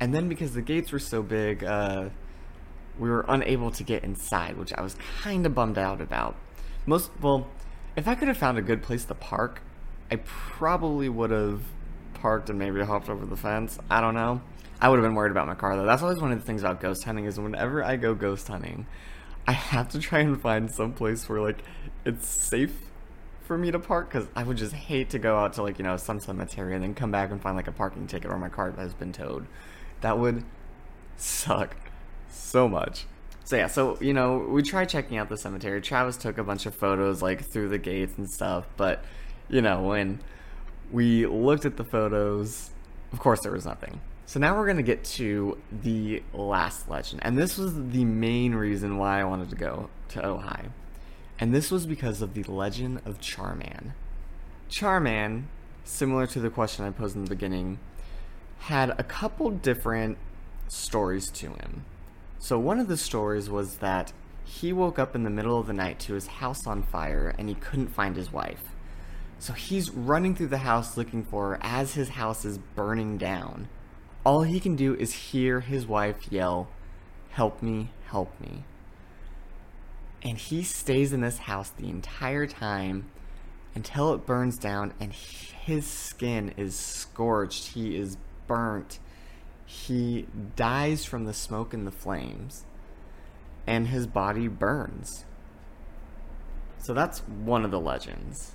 And 0.00 0.12
then 0.12 0.28
because 0.28 0.54
the 0.54 0.60
gates 0.60 0.90
were 0.90 0.98
so 0.98 1.22
big, 1.22 1.62
uh, 1.62 2.08
we 2.98 3.08
were 3.08 3.24
unable 3.28 3.70
to 3.70 3.82
get 3.82 4.04
inside, 4.04 4.56
which 4.56 4.72
I 4.74 4.82
was 4.82 4.96
kind 5.22 5.46
of 5.46 5.54
bummed 5.54 5.78
out 5.78 6.00
about. 6.00 6.36
Most, 6.86 7.10
well, 7.20 7.48
if 7.96 8.08
I 8.08 8.14
could 8.14 8.28
have 8.28 8.36
found 8.36 8.58
a 8.58 8.62
good 8.62 8.82
place 8.82 9.04
to 9.06 9.14
park, 9.14 9.62
I 10.10 10.16
probably 10.16 11.08
would 11.08 11.30
have 11.30 11.62
parked 12.14 12.50
and 12.50 12.58
maybe 12.58 12.82
hopped 12.82 13.08
over 13.08 13.26
the 13.26 13.36
fence. 13.36 13.78
I 13.90 14.00
don't 14.00 14.14
know. 14.14 14.40
I 14.80 14.88
would 14.88 14.96
have 14.96 15.04
been 15.04 15.14
worried 15.14 15.30
about 15.30 15.46
my 15.46 15.54
car 15.54 15.76
though. 15.76 15.86
That's 15.86 16.02
always 16.02 16.18
one 16.18 16.32
of 16.32 16.38
the 16.38 16.44
things 16.44 16.62
about 16.62 16.80
ghost 16.80 17.04
hunting 17.04 17.24
is 17.24 17.38
whenever 17.38 17.84
I 17.84 17.96
go 17.96 18.14
ghost 18.14 18.48
hunting, 18.48 18.86
I 19.46 19.52
have 19.52 19.88
to 19.90 19.98
try 19.98 20.20
and 20.20 20.40
find 20.40 20.70
some 20.70 20.92
place 20.92 21.28
where 21.28 21.40
like 21.40 21.62
it's 22.04 22.26
safe 22.26 22.90
for 23.42 23.56
me 23.56 23.70
to 23.70 23.78
park 23.78 24.10
because 24.10 24.28
I 24.34 24.42
would 24.42 24.56
just 24.56 24.72
hate 24.72 25.10
to 25.10 25.18
go 25.18 25.36
out 25.36 25.52
to 25.54 25.62
like 25.62 25.78
you 25.78 25.84
know 25.84 25.96
some 25.96 26.20
cemetery 26.20 26.74
and 26.74 26.82
then 26.82 26.94
come 26.94 27.10
back 27.10 27.30
and 27.30 27.40
find 27.40 27.56
like 27.56 27.68
a 27.68 27.72
parking 27.72 28.06
ticket 28.06 28.30
or 28.30 28.38
my 28.38 28.48
car 28.48 28.72
has 28.72 28.94
been 28.94 29.12
towed. 29.12 29.46
That 30.00 30.18
would 30.18 30.44
suck 31.16 31.76
so 32.32 32.68
much. 32.68 33.06
So 33.44 33.56
yeah, 33.56 33.66
so 33.66 33.98
you 34.00 34.14
know, 34.14 34.38
we 34.38 34.62
tried 34.62 34.88
checking 34.88 35.18
out 35.18 35.28
the 35.28 35.36
cemetery. 35.36 35.80
Travis 35.80 36.16
took 36.16 36.38
a 36.38 36.44
bunch 36.44 36.66
of 36.66 36.74
photos 36.74 37.22
like 37.22 37.44
through 37.44 37.68
the 37.68 37.78
gates 37.78 38.16
and 38.16 38.28
stuff, 38.30 38.66
but 38.76 39.04
you 39.48 39.60
know, 39.60 39.82
when 39.82 40.20
we 40.90 41.26
looked 41.26 41.64
at 41.64 41.76
the 41.76 41.84
photos, 41.84 42.70
of 43.12 43.18
course 43.18 43.40
there 43.40 43.52
was 43.52 43.66
nothing. 43.66 44.00
So 44.26 44.40
now 44.40 44.56
we're 44.56 44.64
going 44.64 44.78
to 44.78 44.82
get 44.82 45.04
to 45.04 45.58
the 45.82 46.22
last 46.32 46.88
legend. 46.88 47.20
And 47.22 47.36
this 47.36 47.58
was 47.58 47.74
the 47.74 48.04
main 48.04 48.54
reason 48.54 48.96
why 48.96 49.20
I 49.20 49.24
wanted 49.24 49.50
to 49.50 49.56
go 49.56 49.90
to 50.10 50.20
Ojai. 50.20 50.70
And 51.38 51.54
this 51.54 51.70
was 51.70 51.86
because 51.86 52.22
of 52.22 52.34
the 52.34 52.42
legend 52.44 53.02
of 53.04 53.20
Charman. 53.20 53.92
Charman, 54.68 55.48
similar 55.84 56.26
to 56.28 56.40
the 56.40 56.48
question 56.48 56.84
I 56.86 56.90
posed 56.90 57.16
in 57.16 57.24
the 57.24 57.28
beginning, 57.28 57.78
had 58.60 58.90
a 58.98 59.02
couple 59.02 59.50
different 59.50 60.16
stories 60.68 61.30
to 61.32 61.48
him. 61.48 61.84
So 62.42 62.58
one 62.58 62.80
of 62.80 62.88
the 62.88 62.96
stories 62.96 63.48
was 63.48 63.76
that 63.76 64.12
he 64.42 64.72
woke 64.72 64.98
up 64.98 65.14
in 65.14 65.22
the 65.22 65.30
middle 65.30 65.60
of 65.60 65.68
the 65.68 65.72
night 65.72 66.00
to 66.00 66.14
his 66.14 66.26
house 66.26 66.66
on 66.66 66.82
fire 66.82 67.32
and 67.38 67.48
he 67.48 67.54
couldn't 67.54 67.94
find 67.94 68.16
his 68.16 68.32
wife. 68.32 68.64
So 69.38 69.52
he's 69.52 69.92
running 69.92 70.34
through 70.34 70.48
the 70.48 70.58
house 70.58 70.96
looking 70.96 71.22
for 71.22 71.50
her 71.50 71.58
as 71.62 71.94
his 71.94 72.08
house 72.08 72.44
is 72.44 72.58
burning 72.58 73.16
down. 73.16 73.68
All 74.26 74.42
he 74.42 74.58
can 74.58 74.74
do 74.74 74.96
is 74.96 75.12
hear 75.12 75.60
his 75.60 75.86
wife 75.86 76.32
yell, 76.32 76.66
Help 77.30 77.62
me, 77.62 77.90
help 78.06 78.32
me. 78.40 78.64
And 80.24 80.36
he 80.36 80.64
stays 80.64 81.12
in 81.12 81.20
this 81.20 81.38
house 81.38 81.70
the 81.70 81.88
entire 81.88 82.48
time 82.48 83.08
until 83.76 84.12
it 84.14 84.26
burns 84.26 84.58
down 84.58 84.94
and 84.98 85.12
his 85.12 85.86
skin 85.86 86.54
is 86.56 86.74
scorched. 86.74 87.68
He 87.68 87.96
is 87.96 88.16
burnt 88.48 88.98
he 89.72 90.26
dies 90.54 91.04
from 91.04 91.24
the 91.24 91.32
smoke 91.32 91.72
and 91.72 91.86
the 91.86 91.90
flames, 91.90 92.64
and 93.66 93.88
his 93.88 94.06
body 94.06 94.46
burns. 94.46 95.24
So 96.78 96.92
that's 96.92 97.20
one 97.20 97.64
of 97.64 97.70
the 97.70 97.80
legends. 97.80 98.52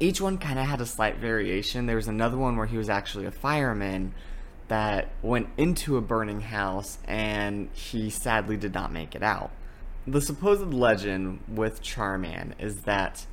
Each 0.00 0.20
one 0.20 0.38
kind 0.38 0.58
of 0.58 0.66
had 0.66 0.80
a 0.80 0.86
slight 0.86 1.18
variation. 1.18 1.86
There 1.86 1.96
was 1.96 2.08
another 2.08 2.38
one 2.38 2.56
where 2.56 2.66
he 2.66 2.78
was 2.78 2.88
actually 2.88 3.26
a 3.26 3.30
fireman 3.30 4.14
that 4.68 5.10
went 5.22 5.48
into 5.58 5.96
a 5.96 6.00
burning 6.00 6.40
house 6.40 6.98
and 7.06 7.68
he 7.74 8.08
sadly 8.08 8.56
did 8.56 8.72
not 8.72 8.90
make 8.90 9.14
it 9.14 9.22
out. 9.22 9.50
The 10.06 10.20
supposed 10.20 10.72
legend 10.72 11.40
with 11.46 11.82
Charman 11.82 12.54
is 12.58 12.82
that 12.82 13.26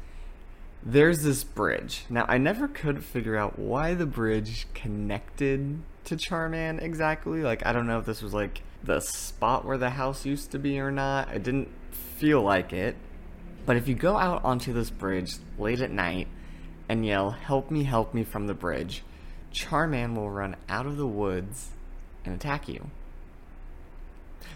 there's 0.83 1.23
this 1.23 1.43
bridge. 1.43 2.05
Now, 2.09 2.25
I 2.27 2.37
never 2.37 2.67
could 2.67 3.03
figure 3.03 3.37
out 3.37 3.59
why 3.59 3.93
the 3.93 4.05
bridge 4.05 4.67
connected 4.73 5.81
to 6.05 6.17
Charman 6.17 6.79
exactly. 6.79 7.41
Like, 7.41 7.65
I 7.65 7.73
don't 7.73 7.87
know 7.87 7.99
if 7.99 8.05
this 8.05 8.21
was 8.21 8.33
like 8.33 8.61
the 8.83 8.99
spot 8.99 9.63
where 9.63 9.77
the 9.77 9.91
house 9.91 10.25
used 10.25 10.51
to 10.51 10.59
be 10.59 10.79
or 10.79 10.91
not. 10.91 11.29
I 11.29 11.37
didn't 11.37 11.69
feel 11.91 12.41
like 12.41 12.73
it. 12.73 12.95
But 13.65 13.77
if 13.77 13.87
you 13.87 13.93
go 13.93 14.17
out 14.17 14.43
onto 14.43 14.73
this 14.73 14.89
bridge 14.89 15.35
late 15.59 15.81
at 15.81 15.91
night 15.91 16.27
and 16.89 17.05
yell, 17.05 17.31
Help 17.31 17.69
me, 17.69 17.83
help 17.83 18.13
me 18.13 18.23
from 18.23 18.47
the 18.47 18.55
bridge, 18.55 19.03
Charman 19.51 20.15
will 20.15 20.31
run 20.31 20.55
out 20.67 20.87
of 20.87 20.97
the 20.97 21.07
woods 21.07 21.69
and 22.25 22.33
attack 22.33 22.67
you. 22.67 22.89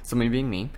So, 0.01 0.15
me 0.15 0.27
being 0.27 0.49
me, 0.49 0.71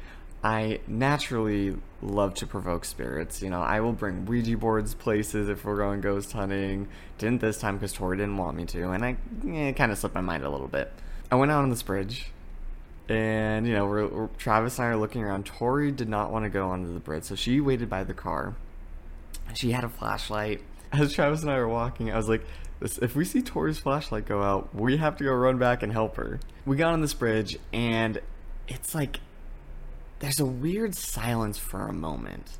I 0.43 0.79
naturally 0.87 1.75
love 2.01 2.35
to 2.35 2.47
provoke 2.47 2.85
spirits. 2.85 3.41
You 3.41 3.49
know, 3.49 3.61
I 3.61 3.79
will 3.79 3.93
bring 3.93 4.25
Ouija 4.25 4.57
boards 4.57 4.93
places 4.93 5.49
if 5.49 5.65
we're 5.65 5.77
going 5.77 6.01
ghost 6.01 6.31
hunting. 6.31 6.87
Didn't 7.17 7.41
this 7.41 7.57
time 7.57 7.77
because 7.77 7.93
Tori 7.93 8.17
didn't 8.17 8.37
want 8.37 8.55
me 8.55 8.65
to, 8.65 8.91
and 8.91 9.03
I 9.03 9.17
eh, 9.47 9.71
kind 9.73 9.91
of 9.91 9.97
slipped 9.97 10.15
my 10.15 10.21
mind 10.21 10.43
a 10.43 10.49
little 10.49 10.67
bit. 10.67 10.91
I 11.31 11.35
went 11.35 11.51
out 11.51 11.63
on 11.63 11.69
this 11.69 11.83
bridge, 11.83 12.31
and 13.09 13.67
you 13.67 13.73
know, 13.73 13.85
we're, 13.85 14.07
we're, 14.07 14.27
Travis 14.37 14.77
and 14.77 14.87
I 14.87 14.91
are 14.91 14.97
looking 14.97 15.23
around. 15.23 15.45
Tori 15.45 15.91
did 15.91 16.09
not 16.09 16.31
want 16.31 16.45
to 16.45 16.49
go 16.49 16.69
onto 16.69 16.93
the 16.93 16.99
bridge, 16.99 17.23
so 17.23 17.35
she 17.35 17.59
waited 17.59 17.89
by 17.89 18.03
the 18.03 18.13
car. 18.13 18.55
She 19.53 19.71
had 19.71 19.83
a 19.83 19.89
flashlight. 19.89 20.61
As 20.91 21.13
Travis 21.13 21.41
and 21.41 21.51
I 21.51 21.57
were 21.57 21.67
walking, 21.67 22.11
I 22.11 22.17
was 22.17 22.29
like, 22.29 22.45
if 22.79 23.15
we 23.15 23.25
see 23.25 23.41
Tori's 23.41 23.79
flashlight 23.79 24.25
go 24.25 24.43
out, 24.43 24.73
we 24.73 24.97
have 24.97 25.17
to 25.17 25.23
go 25.23 25.33
run 25.33 25.57
back 25.57 25.81
and 25.81 25.91
help 25.91 26.15
her. 26.15 26.39
We 26.65 26.77
got 26.77 26.93
on 26.93 27.01
this 27.01 27.13
bridge, 27.13 27.57
and 27.73 28.21
it's 28.67 28.93
like 28.93 29.19
there's 30.19 30.39
a 30.39 30.45
weird 30.45 30.95
silence 30.95 31.57
for 31.57 31.87
a 31.87 31.93
moment. 31.93 32.57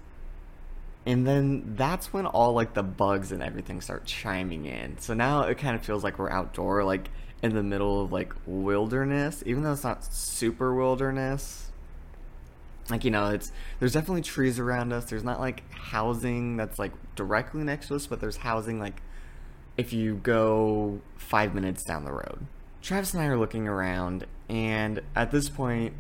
And 1.06 1.26
then 1.26 1.76
that's 1.78 2.12
when 2.12 2.26
all 2.26 2.54
like 2.54 2.74
the 2.74 2.84
bugs 2.84 3.32
and 3.32 3.42
everything 3.42 3.80
start 3.82 4.06
chiming 4.06 4.66
in. 4.66 4.98
So 5.00 5.14
now 5.14 5.44
it 5.44 5.58
kind 5.58 5.76
of 5.76 5.82
feels 5.82 6.04
like 6.04 6.20
we're 6.20 6.30
outdoor, 6.30 6.84
like 6.84 7.10
in 7.42 7.54
the 7.54 7.64
middle 7.64 8.04
of 8.04 8.12
like 8.12 8.34
wilderness, 8.46 9.42
even 9.46 9.64
though 9.64 9.72
it's 9.72 9.84
not 9.84 10.04
super 10.04 10.76
wilderness. 10.76 11.72
Like, 12.90 13.04
you 13.06 13.12
know, 13.12 13.30
it's 13.30 13.52
there's 13.80 13.94
definitely 13.94 14.22
trees 14.22 14.60
around 14.60 14.92
us. 14.94 15.06
There's 15.06 15.24
not 15.24 15.40
like 15.40 15.70
housing 15.74 16.58
that's 16.58 16.78
like 16.78 16.92
directly 17.16 17.64
next 17.64 17.88
to 17.88 17.96
us, 17.96 18.08
but 18.08 18.20
there's 18.20 18.38
housing 18.38 18.80
like 18.80 19.02
if 19.78 19.94
you 19.94 20.16
go 20.16 21.00
five 21.16 21.54
minutes 21.54 21.84
down 21.84 22.04
the 22.04 22.12
road. 22.12 22.46
Travis 22.82 23.14
and 23.14 23.22
I 23.22 23.28
are 23.28 23.38
looking 23.38 23.68
around, 23.68 24.26
and 24.50 25.02
at 25.16 25.32
this 25.32 25.50
point, 25.50 25.94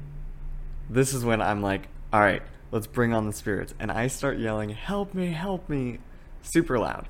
this 0.89 1.13
is 1.13 1.23
when 1.25 1.41
I'm 1.41 1.61
like, 1.61 1.87
all 2.11 2.21
right, 2.21 2.41
let's 2.71 2.87
bring 2.87 3.13
on 3.13 3.25
the 3.25 3.33
spirits. 3.33 3.73
And 3.79 3.91
I 3.91 4.07
start 4.07 4.37
yelling, 4.37 4.69
help 4.69 5.13
me, 5.13 5.31
help 5.31 5.67
me, 5.69 5.99
super 6.41 6.79
loud. 6.79 7.07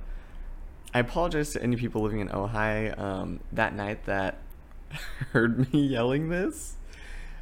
I 0.93 0.99
apologize 0.99 1.51
to 1.53 1.61
any 1.61 1.75
people 1.75 2.01
living 2.01 2.21
in 2.21 2.29
Ojai 2.29 2.97
um, 2.97 3.39
that 3.51 3.75
night 3.75 4.05
that 4.05 4.39
heard 5.31 5.71
me 5.71 5.81
yelling 5.87 6.29
this. 6.29 6.75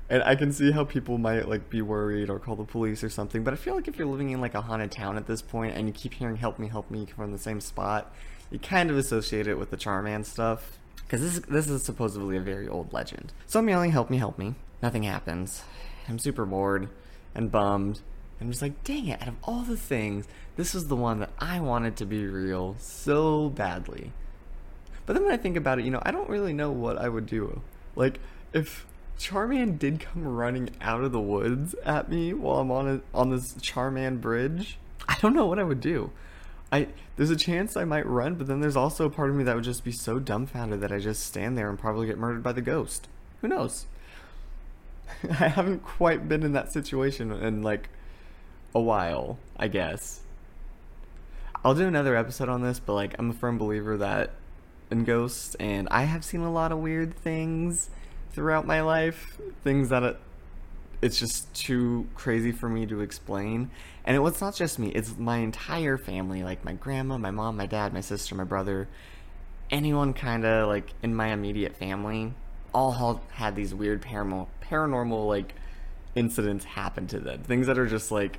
And 0.08 0.22
I 0.24 0.36
can 0.36 0.52
see 0.52 0.72
how 0.72 0.84
people 0.84 1.18
might 1.18 1.48
like 1.48 1.70
be 1.70 1.82
worried 1.82 2.30
or 2.30 2.38
call 2.38 2.56
the 2.56 2.64
police 2.64 3.04
or 3.04 3.10
something. 3.10 3.44
But 3.44 3.54
I 3.54 3.58
feel 3.58 3.74
like 3.74 3.88
if 3.88 3.98
you're 3.98 4.08
living 4.08 4.30
in 4.30 4.40
like 4.42 4.54
a 4.54 4.62
haunted 4.62 4.92
town 4.92 5.18
at 5.18 5.26
this 5.26 5.42
point 5.42 5.76
and 5.76 5.88
you 5.88 5.94
keep 5.94 6.14
hearing 6.14 6.36
"help 6.36 6.60
me, 6.60 6.68
help 6.68 6.92
me" 6.92 7.08
from 7.08 7.32
the 7.32 7.40
same 7.40 7.60
spot, 7.60 8.14
you 8.52 8.60
kind 8.60 8.92
of 8.92 8.98
associate 8.98 9.48
it 9.48 9.58
with 9.58 9.72
the 9.72 9.78
Charman 9.78 10.24
stuff 10.24 10.78
because 10.98 11.22
this 11.22 11.40
this 11.48 11.68
is 11.68 11.82
supposedly 11.82 12.38
a 12.38 12.42
very 12.42 12.68
old 12.68 12.94
legend. 12.94 13.34
So 13.48 13.60
I'm 13.60 13.68
yelling, 13.68 13.92
"Help 13.92 14.12
me, 14.12 14.18
help 14.18 14.38
me!" 14.38 14.54
Nothing 14.84 15.04
happens. 15.04 15.64
I'm 16.08 16.20
super 16.20 16.46
bored 16.46 16.90
and 17.34 17.52
bummed. 17.52 18.02
I'm 18.40 18.50
just 18.50 18.62
like, 18.62 18.84
dang 18.84 19.08
it, 19.08 19.22
out 19.22 19.30
of 19.30 19.36
all 19.44 19.62
the 19.62 19.78
things, 19.78 20.28
this 20.58 20.74
was 20.74 20.88
the 20.88 20.96
one 20.96 21.20
that 21.20 21.32
I 21.40 21.60
wanted 21.60 21.96
to 21.98 22.06
be 22.06 22.26
real 22.26 22.76
so 22.80 23.50
badly. 23.50 24.12
But 25.06 25.14
then 25.14 25.24
when 25.24 25.34
I 25.34 25.38
think 25.38 25.56
about 25.56 25.80
it, 25.80 25.86
you 25.86 25.92
know, 25.92 26.02
I 26.04 26.12
don't 26.12 26.30
really 26.30 26.54
know 26.54 26.72
what 26.72 26.98
I 26.98 27.08
would 27.08 27.26
do. 27.26 27.62
Like, 27.96 28.20
if 28.54 28.86
Charman 29.18 29.78
did 29.78 30.00
come 30.00 30.26
running 30.26 30.72
out 30.82 31.04
of 31.04 31.12
the 31.12 31.22
woods 31.22 31.76
at 31.86 32.10
me 32.10 32.34
while 32.34 32.60
I'm 32.60 32.72
on 32.72 32.88
a, 32.88 33.18
on 33.18 33.30
this 33.30 33.56
Charman 33.62 34.18
bridge, 34.18 34.78
I 35.08 35.18
don't 35.22 35.36
know 35.36 35.46
what 35.46 35.60
I 35.60 35.64
would 35.64 35.82
do. 35.82 36.12
I 36.72 36.88
there's 37.16 37.30
a 37.30 37.38
chance 37.38 37.78
I 37.78 37.86
might 37.86 38.06
run, 38.06 38.36
but 38.36 38.48
then 38.48 38.60
there's 38.60 38.76
also 38.76 39.06
a 39.06 39.10
part 39.10 39.30
of 39.30 39.36
me 39.36 39.44
that 39.46 39.56
would 39.56 39.64
just 39.64 39.86
be 39.86 39.92
so 39.92 40.20
dumbfounded 40.20 40.82
that 40.82 40.92
I 40.92 41.00
just 41.00 41.24
stand 41.26 41.58
there 41.58 41.70
and 41.70 41.80
probably 41.80 42.08
get 42.08 42.18
murdered 42.18 42.44
by 42.44 42.52
the 42.52 42.62
ghost. 42.62 43.08
Who 43.42 43.48
knows? 43.48 43.86
I 45.30 45.48
haven't 45.48 45.84
quite 45.84 46.28
been 46.28 46.44
in 46.44 46.54
that 46.54 46.72
situation 46.72 47.32
in 47.32 47.62
like 47.62 47.90
a 48.74 48.80
while, 48.82 49.40
I 49.58 49.68
guess. 49.68 50.22
I'll 51.64 51.76
do 51.76 51.88
another 51.88 52.16
episode 52.16 52.50
on 52.50 52.62
this, 52.62 52.80
but 52.80 52.94
like 52.94 53.16
I'm 53.18 53.32
a 53.32 53.34
firm 53.34 53.58
believer 53.58 53.98
that 53.98 54.32
in 54.92 55.04
ghosts 55.04 55.56
and 55.56 55.88
I 55.90 56.04
have 56.04 56.24
seen 56.24 56.42
a 56.42 56.52
lot 56.52 56.72
of 56.72 56.78
weird 56.78 57.16
things 57.16 57.90
throughout 58.32 58.68
my 58.68 58.82
life, 58.82 59.40
things 59.64 59.90
that 59.90 60.04
it, 60.04 60.18
it's 61.02 61.20
just 61.20 61.52
too 61.54 62.08
crazy 62.14 62.52
for 62.52 62.70
me 62.70 62.86
to 62.86 63.02
explain. 63.02 63.72
And 64.04 64.16
it 64.16 64.20
was 64.20 64.42
not 64.42 64.56
just 64.56 64.78
me, 64.78 64.90
it's 64.90 65.18
my 65.18 65.38
entire 65.38 65.98
family, 65.98 66.44
like 66.44 66.64
my 66.64 66.74
grandma, 66.74 67.18
my 67.18 67.32
mom, 67.32 67.58
my 67.58 67.66
dad, 67.66 67.94
my 67.94 68.02
sister, 68.02 68.36
my 68.36 68.44
brother, 68.44 68.88
anyone 69.72 70.14
kind 70.14 70.46
of 70.46 70.68
like 70.68 70.94
in 71.02 71.16
my 71.16 71.30
immediate 71.30 71.76
family 71.76 72.34
all 72.76 73.22
had 73.32 73.56
these 73.56 73.74
weird 73.74 74.02
paranormal 74.02 74.48
paranormal 74.62 75.26
like 75.26 75.54
incidents 76.14 76.66
happen 76.66 77.08
to 77.08 77.20
them. 77.20 77.42
Things 77.42 77.68
that 77.68 77.80
are 77.80 77.88
just 77.88 78.12
like 78.12 78.38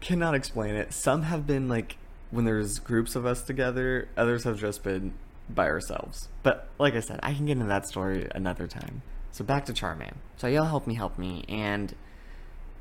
cannot 0.00 0.34
explain 0.34 0.74
it. 0.74 0.92
Some 0.92 1.22
have 1.22 1.46
been 1.46 1.66
like 1.66 1.96
when 2.30 2.44
there's 2.44 2.78
groups 2.78 3.16
of 3.16 3.24
us 3.24 3.42
together, 3.42 4.08
others 4.16 4.44
have 4.44 4.60
just 4.60 4.82
been 4.82 5.14
by 5.48 5.66
ourselves. 5.66 6.28
But 6.42 6.68
like 6.78 6.94
I 6.94 7.00
said, 7.00 7.18
I 7.22 7.32
can 7.32 7.46
get 7.46 7.52
into 7.52 7.66
that 7.66 7.86
story 7.88 8.28
another 8.34 8.66
time. 8.66 9.00
So 9.30 9.42
back 9.42 9.64
to 9.66 9.72
Charman. 9.72 10.16
So 10.36 10.46
y'all 10.46 10.66
help 10.66 10.86
me, 10.86 10.94
help 10.94 11.16
me, 11.18 11.44
and 11.48 11.94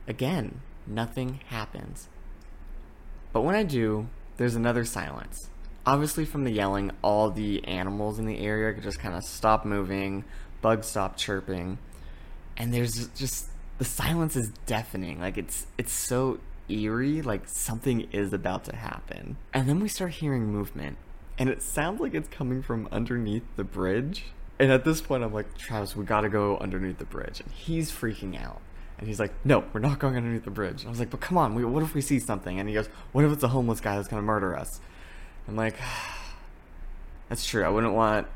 again, 0.07 0.59
nothing 0.85 1.39
happens. 1.47 2.09
But 3.31 3.41
when 3.41 3.55
I 3.55 3.63
do, 3.63 4.09
there's 4.35 4.55
another 4.55 4.83
silence. 4.83 5.49
Obviously, 5.85 6.25
from 6.25 6.43
the 6.43 6.51
yelling, 6.51 6.91
all 7.01 7.29
the 7.29 7.65
animals 7.65 8.19
in 8.19 8.25
the 8.25 8.39
area 8.39 8.79
just 8.79 8.99
kind 8.99 9.15
of 9.15 9.23
stop 9.23 9.65
moving, 9.65 10.23
bugs 10.61 10.87
stop 10.87 11.17
chirping, 11.17 11.77
and 12.55 12.73
there's 12.73 13.07
just 13.09 13.47
the 13.77 13.85
silence 13.85 14.35
is 14.35 14.51
deafening. 14.65 15.19
Like 15.19 15.37
it's 15.37 15.67
it's 15.77 15.91
so 15.91 16.39
eerie, 16.69 17.21
like 17.21 17.47
something 17.47 18.07
is 18.11 18.33
about 18.33 18.63
to 18.65 18.75
happen. 18.75 19.37
And 19.53 19.67
then 19.67 19.79
we 19.79 19.89
start 19.89 20.11
hearing 20.11 20.45
movement, 20.45 20.97
and 21.37 21.49
it 21.49 21.61
sounds 21.61 21.99
like 21.99 22.13
it's 22.13 22.29
coming 22.29 22.61
from 22.61 22.87
underneath 22.91 23.43
the 23.55 23.63
bridge. 23.63 24.25
And 24.59 24.71
at 24.71 24.85
this 24.85 25.01
point, 25.01 25.23
I'm 25.23 25.33
like, 25.33 25.57
Travis, 25.57 25.95
we 25.95 26.05
gotta 26.05 26.29
go 26.29 26.57
underneath 26.57 26.99
the 26.99 27.05
bridge. 27.05 27.41
And 27.41 27.51
he's 27.51 27.91
freaking 27.91 28.41
out. 28.41 28.61
And 28.97 29.07
he's 29.07 29.19
like, 29.19 29.33
no, 29.43 29.63
we're 29.73 29.81
not 29.81 29.99
going 29.99 30.15
underneath 30.15 30.45
the 30.45 30.51
bridge. 30.51 30.81
And 30.81 30.87
I 30.87 30.89
was 30.91 30.99
like, 30.99 31.09
but 31.09 31.19
come 31.19 31.37
on, 31.37 31.55
we, 31.55 31.65
what 31.65 31.83
if 31.83 31.93
we 31.95 32.01
see 32.01 32.19
something? 32.19 32.59
And 32.59 32.69
he 32.69 32.75
goes, 32.75 32.87
what 33.11 33.25
if 33.25 33.31
it's 33.33 33.43
a 33.43 33.47
homeless 33.49 33.81
guy 33.81 33.95
that's 33.95 34.07
gonna 34.07 34.21
murder 34.21 34.55
us? 34.55 34.79
I'm 35.47 35.55
like, 35.55 35.75
that's 37.29 37.45
true. 37.45 37.63
I 37.63 37.69
wouldn't 37.69 37.93
want 37.93 38.27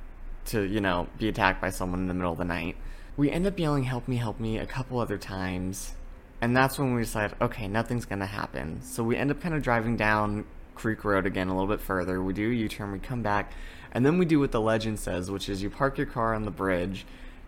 to, 0.45 0.63
you 0.63 0.81
know, 0.81 1.07
be 1.17 1.27
attacked 1.27 1.61
by 1.61 1.69
someone 1.69 2.01
in 2.01 2.07
the 2.07 2.13
middle 2.13 2.31
of 2.31 2.37
the 2.37 2.45
night. 2.45 2.77
We 3.15 3.31
end 3.31 3.47
up 3.47 3.57
yelling, 3.59 3.83
help 3.83 4.07
me, 4.07 4.17
help 4.17 4.39
me, 4.39 4.57
a 4.57 4.65
couple 4.65 4.99
other 4.99 5.17
times. 5.17 5.95
And 6.39 6.55
that's 6.55 6.77
when 6.77 6.93
we 6.93 7.01
decide, 7.01 7.33
okay, 7.41 7.67
nothing's 7.67 8.05
gonna 8.05 8.27
happen. 8.27 8.81
So 8.83 9.03
we 9.03 9.15
end 9.15 9.31
up 9.31 9.41
kind 9.41 9.55
of 9.55 9.63
driving 9.63 9.97
down 9.97 10.45
Creek 10.75 11.03
Road 11.03 11.25
again 11.25 11.47
a 11.47 11.53
little 11.53 11.67
bit 11.67 11.81
further. 11.81 12.21
We 12.21 12.33
do 12.33 12.51
a 12.51 12.53
U 12.53 12.69
turn, 12.69 12.91
we 12.91 12.99
come 12.99 13.23
back, 13.23 13.51
and 13.91 14.05
then 14.05 14.17
we 14.19 14.25
do 14.25 14.39
what 14.39 14.51
the 14.51 14.61
legend 14.61 14.99
says, 14.99 15.31
which 15.31 15.49
is 15.49 15.63
you 15.63 15.69
park 15.69 15.97
your 15.97 16.05
car 16.05 16.35
on 16.35 16.45
the 16.45 16.51
bridge, 16.51 17.05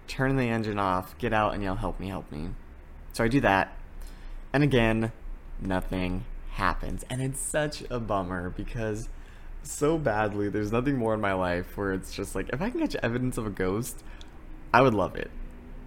turn 0.08 0.36
the 0.36 0.50
engine 0.50 0.80
off, 0.80 1.16
get 1.20 1.32
out, 1.32 1.54
and 1.54 1.62
yell, 1.62 1.76
help 1.76 2.00
me, 2.00 2.08
help 2.08 2.32
me. 2.32 2.50
So 3.14 3.24
I 3.24 3.28
do 3.28 3.40
that. 3.42 3.78
And 4.52 4.64
again, 4.64 5.12
nothing 5.62 6.26
happens. 6.54 7.06
And 7.10 7.22
it's 7.22 7.40
such 7.40 7.84
a 7.92 8.00
bummer 8.00 8.50
because 8.50 9.10
so 9.64 9.98
badly. 9.98 10.50
There's 10.50 10.72
nothing 10.72 10.98
more 10.98 11.14
in 11.14 11.22
my 11.22 11.34
life 11.34 11.78
where 11.78 11.94
it's 11.94 12.14
just 12.14 12.36
like 12.36 12.50
if 12.54 12.62
I 12.62 12.70
can 12.70 12.80
catch 12.80 12.96
evidence 12.96 13.38
of 13.38 13.46
a 13.46 13.50
ghost, 13.50 14.04
I 14.74 14.82
would 14.82 14.94
love 14.94 15.16
it. 15.16 15.32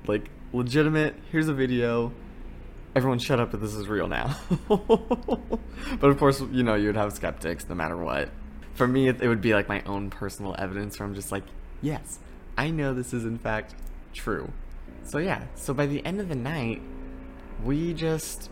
Like 0.06 0.30
legitimate. 0.52 1.14
Here's 1.30 1.48
a 1.48 1.54
video. 1.54 2.12
Everyone, 2.94 3.18
shut 3.18 3.40
up! 3.40 3.54
If 3.54 3.60
this 3.60 3.74
is 3.74 3.88
real 3.88 4.06
now. 4.06 4.36
but 4.68 6.10
of 6.10 6.18
course, 6.18 6.42
you 6.52 6.62
know 6.62 6.74
you 6.74 6.88
would 6.88 6.96
have 6.96 7.12
skeptics 7.12 7.68
no 7.68 7.74
matter 7.74 7.96
what. 7.96 8.28
For 8.74 8.86
me, 8.86 9.08
it, 9.08 9.22
it 9.22 9.28
would 9.28 9.40
be 9.40 9.54
like 9.54 9.68
my 9.68 9.82
own 9.86 10.10
personal 10.10 10.54
evidence 10.58 10.98
where 10.98 11.08
I'm 11.08 11.14
just 11.14 11.32
like, 11.32 11.44
yes, 11.80 12.18
I 12.56 12.70
know 12.70 12.92
this 12.92 13.14
is 13.14 13.24
in 13.24 13.38
fact 13.38 13.74
true. 14.12 14.52
So 15.04 15.18
yeah, 15.18 15.46
so 15.54 15.72
by 15.72 15.86
the 15.86 16.04
end 16.04 16.20
of 16.20 16.28
the 16.28 16.34
night, 16.34 16.82
we 17.64 17.94
just 17.94 18.50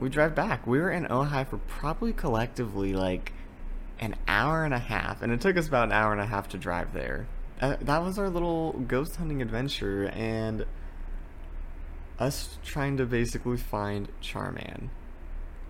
we 0.00 0.08
drive 0.08 0.34
back. 0.34 0.66
We 0.66 0.78
were 0.78 0.90
in 0.90 1.04
Ojai 1.06 1.46
for 1.46 1.58
probably 1.58 2.12
collectively 2.12 2.92
like 2.94 3.32
an 4.00 4.16
hour 4.26 4.64
and 4.64 4.74
a 4.74 4.78
half, 4.78 5.22
and 5.22 5.32
it 5.32 5.40
took 5.40 5.56
us 5.56 5.68
about 5.68 5.84
an 5.88 5.92
hour 5.92 6.12
and 6.12 6.20
a 6.20 6.26
half 6.26 6.48
to 6.50 6.58
drive 6.58 6.92
there. 6.92 7.26
Uh, 7.60 7.76
that 7.80 8.02
was 8.02 8.18
our 8.18 8.30
little 8.30 8.72
ghost 8.72 9.16
hunting 9.16 9.42
adventure, 9.42 10.06
and 10.14 10.64
us 12.18 12.58
trying 12.64 12.96
to 12.96 13.06
basically 13.06 13.56
find 13.56 14.08
Charman. 14.20 14.90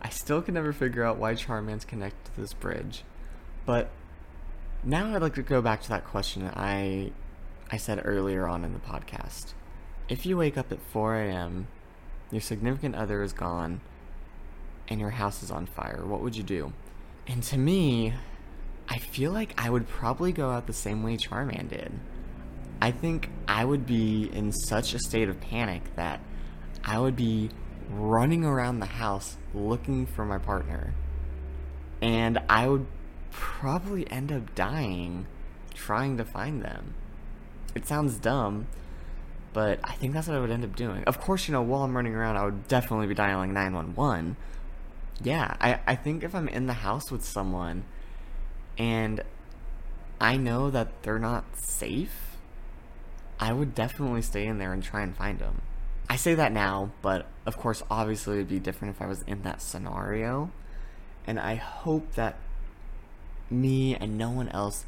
I 0.01 0.11
still 0.11 0.43
can 0.43 0.55
never 0.55 0.73
figure 0.73 1.05
out 1.05 1.19
why 1.19 1.35
Charman's 1.35 1.85
connected 1.85 2.33
to 2.33 2.41
this 2.41 2.55
bridge, 2.55 3.05
but 3.67 3.91
now 4.85 5.15
I'd 5.15 5.23
like 5.23 5.35
to 5.35 5.43
go 5.43 5.61
back 5.61 5.83
to 5.83 5.89
that 5.89 6.05
question 6.05 6.51
I 6.55 7.13
I 7.71 7.77
said 7.77 8.01
earlier 8.05 8.47
on 8.47 8.65
in 8.65 8.73
the 8.73 8.79
podcast. 8.79 9.53
If 10.09 10.25
you 10.25 10.39
wake 10.39 10.57
up 10.57 10.73
at 10.73 10.81
4 10.81 11.17
a.m., 11.17 11.69
your 12.31 12.41
significant 12.41 12.95
other 12.95 13.23
is 13.23 13.35
gone, 13.35 13.83
and 14.89 15.01
your 15.01 15.11
house 15.11 15.43
is 15.43 15.51
on 15.51 15.67
fire, 15.67 16.07
what 16.07 16.23
would 16.23 16.35
you 16.35 16.43
do? 16.43 16.73
And 17.29 17.43
to 17.45 17.59
me, 17.59 18.15
I 18.89 18.99
feel 18.99 19.33
like 19.33 19.53
I 19.59 19.69
would 19.69 19.87
probably 19.87 20.33
go 20.33 20.51
out 20.51 20.67
the 20.67 20.73
same 20.73 21.03
way 21.03 21.19
Charman 21.19 21.69
did. 21.69 21.93
I 22.81 22.91
think 22.91 23.31
I 23.47 23.65
would 23.65 23.87
be 23.87 24.31
in 24.33 24.51
such 24.53 24.95
a 24.95 24.99
state 24.99 25.29
of 25.29 25.41
panic 25.41 25.95
that 25.97 26.21
I 26.83 26.99
would 26.99 27.17
be 27.17 27.51
running 27.91 28.45
around 28.45 28.81
the 28.81 28.87
house 28.87 29.37
looking 29.53 30.07
for 30.07 30.25
my 30.25 30.39
partner. 30.39 30.95
And 32.01 32.39
I 32.49 32.67
would 32.67 32.87
probably 33.31 34.11
end 34.11 34.33
up 34.33 34.55
dying 34.55 35.27
trying 35.75 36.17
to 36.17 36.25
find 36.25 36.63
them. 36.63 36.95
It 37.75 37.87
sounds 37.87 38.17
dumb, 38.19 38.69
but 39.53 39.81
I 39.85 39.93
think 39.95 40.15
that's 40.15 40.29
what 40.29 40.37
I 40.37 40.41
would 40.41 40.51
end 40.51 40.65
up 40.65 40.77
doing. 40.77 41.05
Of 41.05 41.21
course, 41.21 41.47
you 41.47 41.53
know, 41.53 41.63
while 41.63 41.83
I'm 41.83 41.95
running 41.95 42.15
around, 42.15 42.37
I 42.37 42.45
would 42.45 42.69
definitely 42.69 43.07
be 43.07 43.15
dialing 43.15 43.53
911 43.53 44.37
yeah, 45.23 45.57
I, 45.61 45.81
I 45.87 45.95
think 45.97 46.23
if 46.23 46.35
I'm 46.35 46.49
in 46.49 46.67
the 46.67 46.75
house 46.75 47.11
with 47.11 47.25
someone 47.25 47.85
and 48.77 49.23
I 50.21 50.37
know 50.37 50.71
that 50.71 51.03
they're 51.03 51.19
not 51.19 51.45
safe, 51.57 52.37
I 53.41 53.53
would 53.53 53.75
definitely 53.75 54.23
stay 54.23 54.47
in 54.47 54.59
there 54.59 54.73
and 54.73 54.83
try 54.83 55.03
and 55.03 55.17
find 55.17 55.39
them. 55.39 55.63
I 56.11 56.17
say 56.17 56.35
that 56.35 56.53
now, 56.53 56.91
but 57.03 57.27
of 57.47 57.57
course, 57.57 57.83
obviously, 57.91 58.37
it'd 58.37 58.49
be 58.49 58.59
different 58.59 58.95
if 58.95 59.03
I 59.03 59.07
was 59.07 59.23
in 59.23 59.43
that 59.43 59.61
scenario. 59.61 60.51
And 61.27 61.39
I 61.39 61.57
hope 61.57 62.15
that 62.15 62.37
me 63.51 63.95
and 63.95 64.17
no 64.17 64.31
one 64.31 64.49
else 64.49 64.87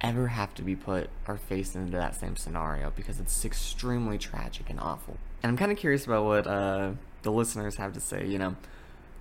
ever 0.00 0.28
have 0.28 0.54
to 0.54 0.62
be 0.62 0.74
put 0.74 1.10
or 1.28 1.36
faced 1.36 1.76
into 1.76 1.96
that 1.96 2.14
same 2.14 2.36
scenario 2.36 2.92
because 2.96 3.20
it's 3.20 3.44
extremely 3.44 4.18
tragic 4.18 4.68
and 4.70 4.80
awful. 4.80 5.16
And 5.42 5.50
I'm 5.50 5.56
kind 5.56 5.70
of 5.70 5.78
curious 5.78 6.06
about 6.06 6.24
what 6.24 6.46
uh, 6.46 6.92
the 7.22 7.30
listeners 7.30 7.76
have 7.76 7.92
to 7.92 8.00
say. 8.00 8.26
You 8.26 8.38
know, 8.38 8.56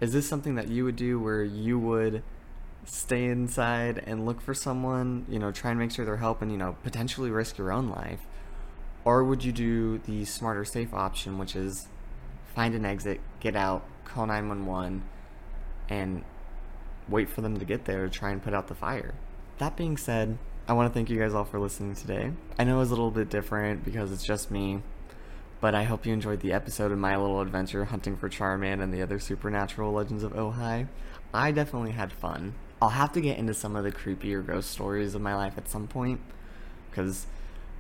is 0.02 0.14
this 0.14 0.28
something 0.28 0.56
that 0.56 0.68
you 0.68 0.84
would 0.84 0.96
do 0.96 1.20
where 1.20 1.44
you 1.44 1.78
would 1.80 2.24
stay 2.86 3.26
inside 3.26 4.04
and 4.08 4.26
look 4.26 4.42
for 4.42 4.56
someone, 4.56 5.26
you 5.30 5.38
know, 5.38 5.52
try 5.52 5.70
and 5.70 5.80
make 5.80 5.92
sure 5.92 6.04
they're 6.04 6.18
helping, 6.18 6.50
you 6.50 6.58
know, 6.58 6.76
potentially 6.84 7.30
risk 7.30 7.60
your 7.60 7.72
own 7.72 7.88
life? 7.88 8.22
Or 9.06 9.24
would 9.24 9.44
you 9.44 9.52
do 9.52 10.00
the 10.00 10.26
smarter, 10.26 10.66
safe 10.66 10.94
option, 10.94 11.38
which 11.38 11.56
is 11.56 11.88
find 12.56 12.74
an 12.74 12.84
exit, 12.84 13.22
get 13.40 13.56
out, 13.56 13.86
call 14.04 14.26
911, 14.26 15.04
and 15.88 16.24
wait 17.08 17.30
for 17.30 17.42
them 17.42 17.60
to 17.60 17.66
get 17.66 17.86
there 17.86 18.06
to 18.06 18.10
try 18.10 18.32
and 18.32 18.42
put 18.42 18.56
out 18.56 18.68
the 18.68 18.76
fire? 18.76 19.14
That 19.60 19.78
being 19.78 19.98
said, 19.98 20.40
I 20.68 20.74
want 20.74 20.92
to 20.92 20.94
thank 20.94 21.12
you 21.12 21.20
guys 21.20 21.36
all 21.36 21.46
for 21.46 21.60
listening 21.60 21.94
today. 21.94 22.32
I 22.58 22.64
know 22.64 22.78
it 22.78 22.80
was 22.80 22.90
a 22.90 22.96
little 22.96 23.12
bit 23.12 23.30
different 23.30 23.86
because 23.86 24.12
it's 24.12 24.26
just 24.26 24.50
me 24.50 24.82
but 25.62 25.76
I 25.76 25.84
hope 25.84 26.06
you 26.06 26.12
enjoyed 26.12 26.42
the 26.42 26.52
episode 26.52 26.92
of 26.92 26.98
my 26.98 27.16
little 27.16 27.40
adventure 27.40 27.86
hunting 27.86 28.18
for 28.18 28.28
Charman 28.28 28.82
and 28.82 28.92
the 28.92 29.02
other 29.02 29.20
supernatural 29.20 29.94
legends 29.94 30.24
of 30.24 30.34
Ojai. 30.34 30.88
I 31.34 31.52
definitely 31.52 31.92
had 31.92 32.12
fun. 32.12 32.56
I'll 32.82 32.90
have 32.90 33.14
to 33.14 33.22
get 33.22 33.38
into 33.38 33.54
some 33.54 33.76
of 33.76 33.84
the 33.84 33.92
creepier 33.92 34.46
ghost 34.46 34.72
stories 34.72 35.14
of 35.14 35.22
my 35.22 35.36
life 35.36 35.54
at 35.58 35.70
some 35.70 35.88
point, 35.88 36.20
because 36.90 37.28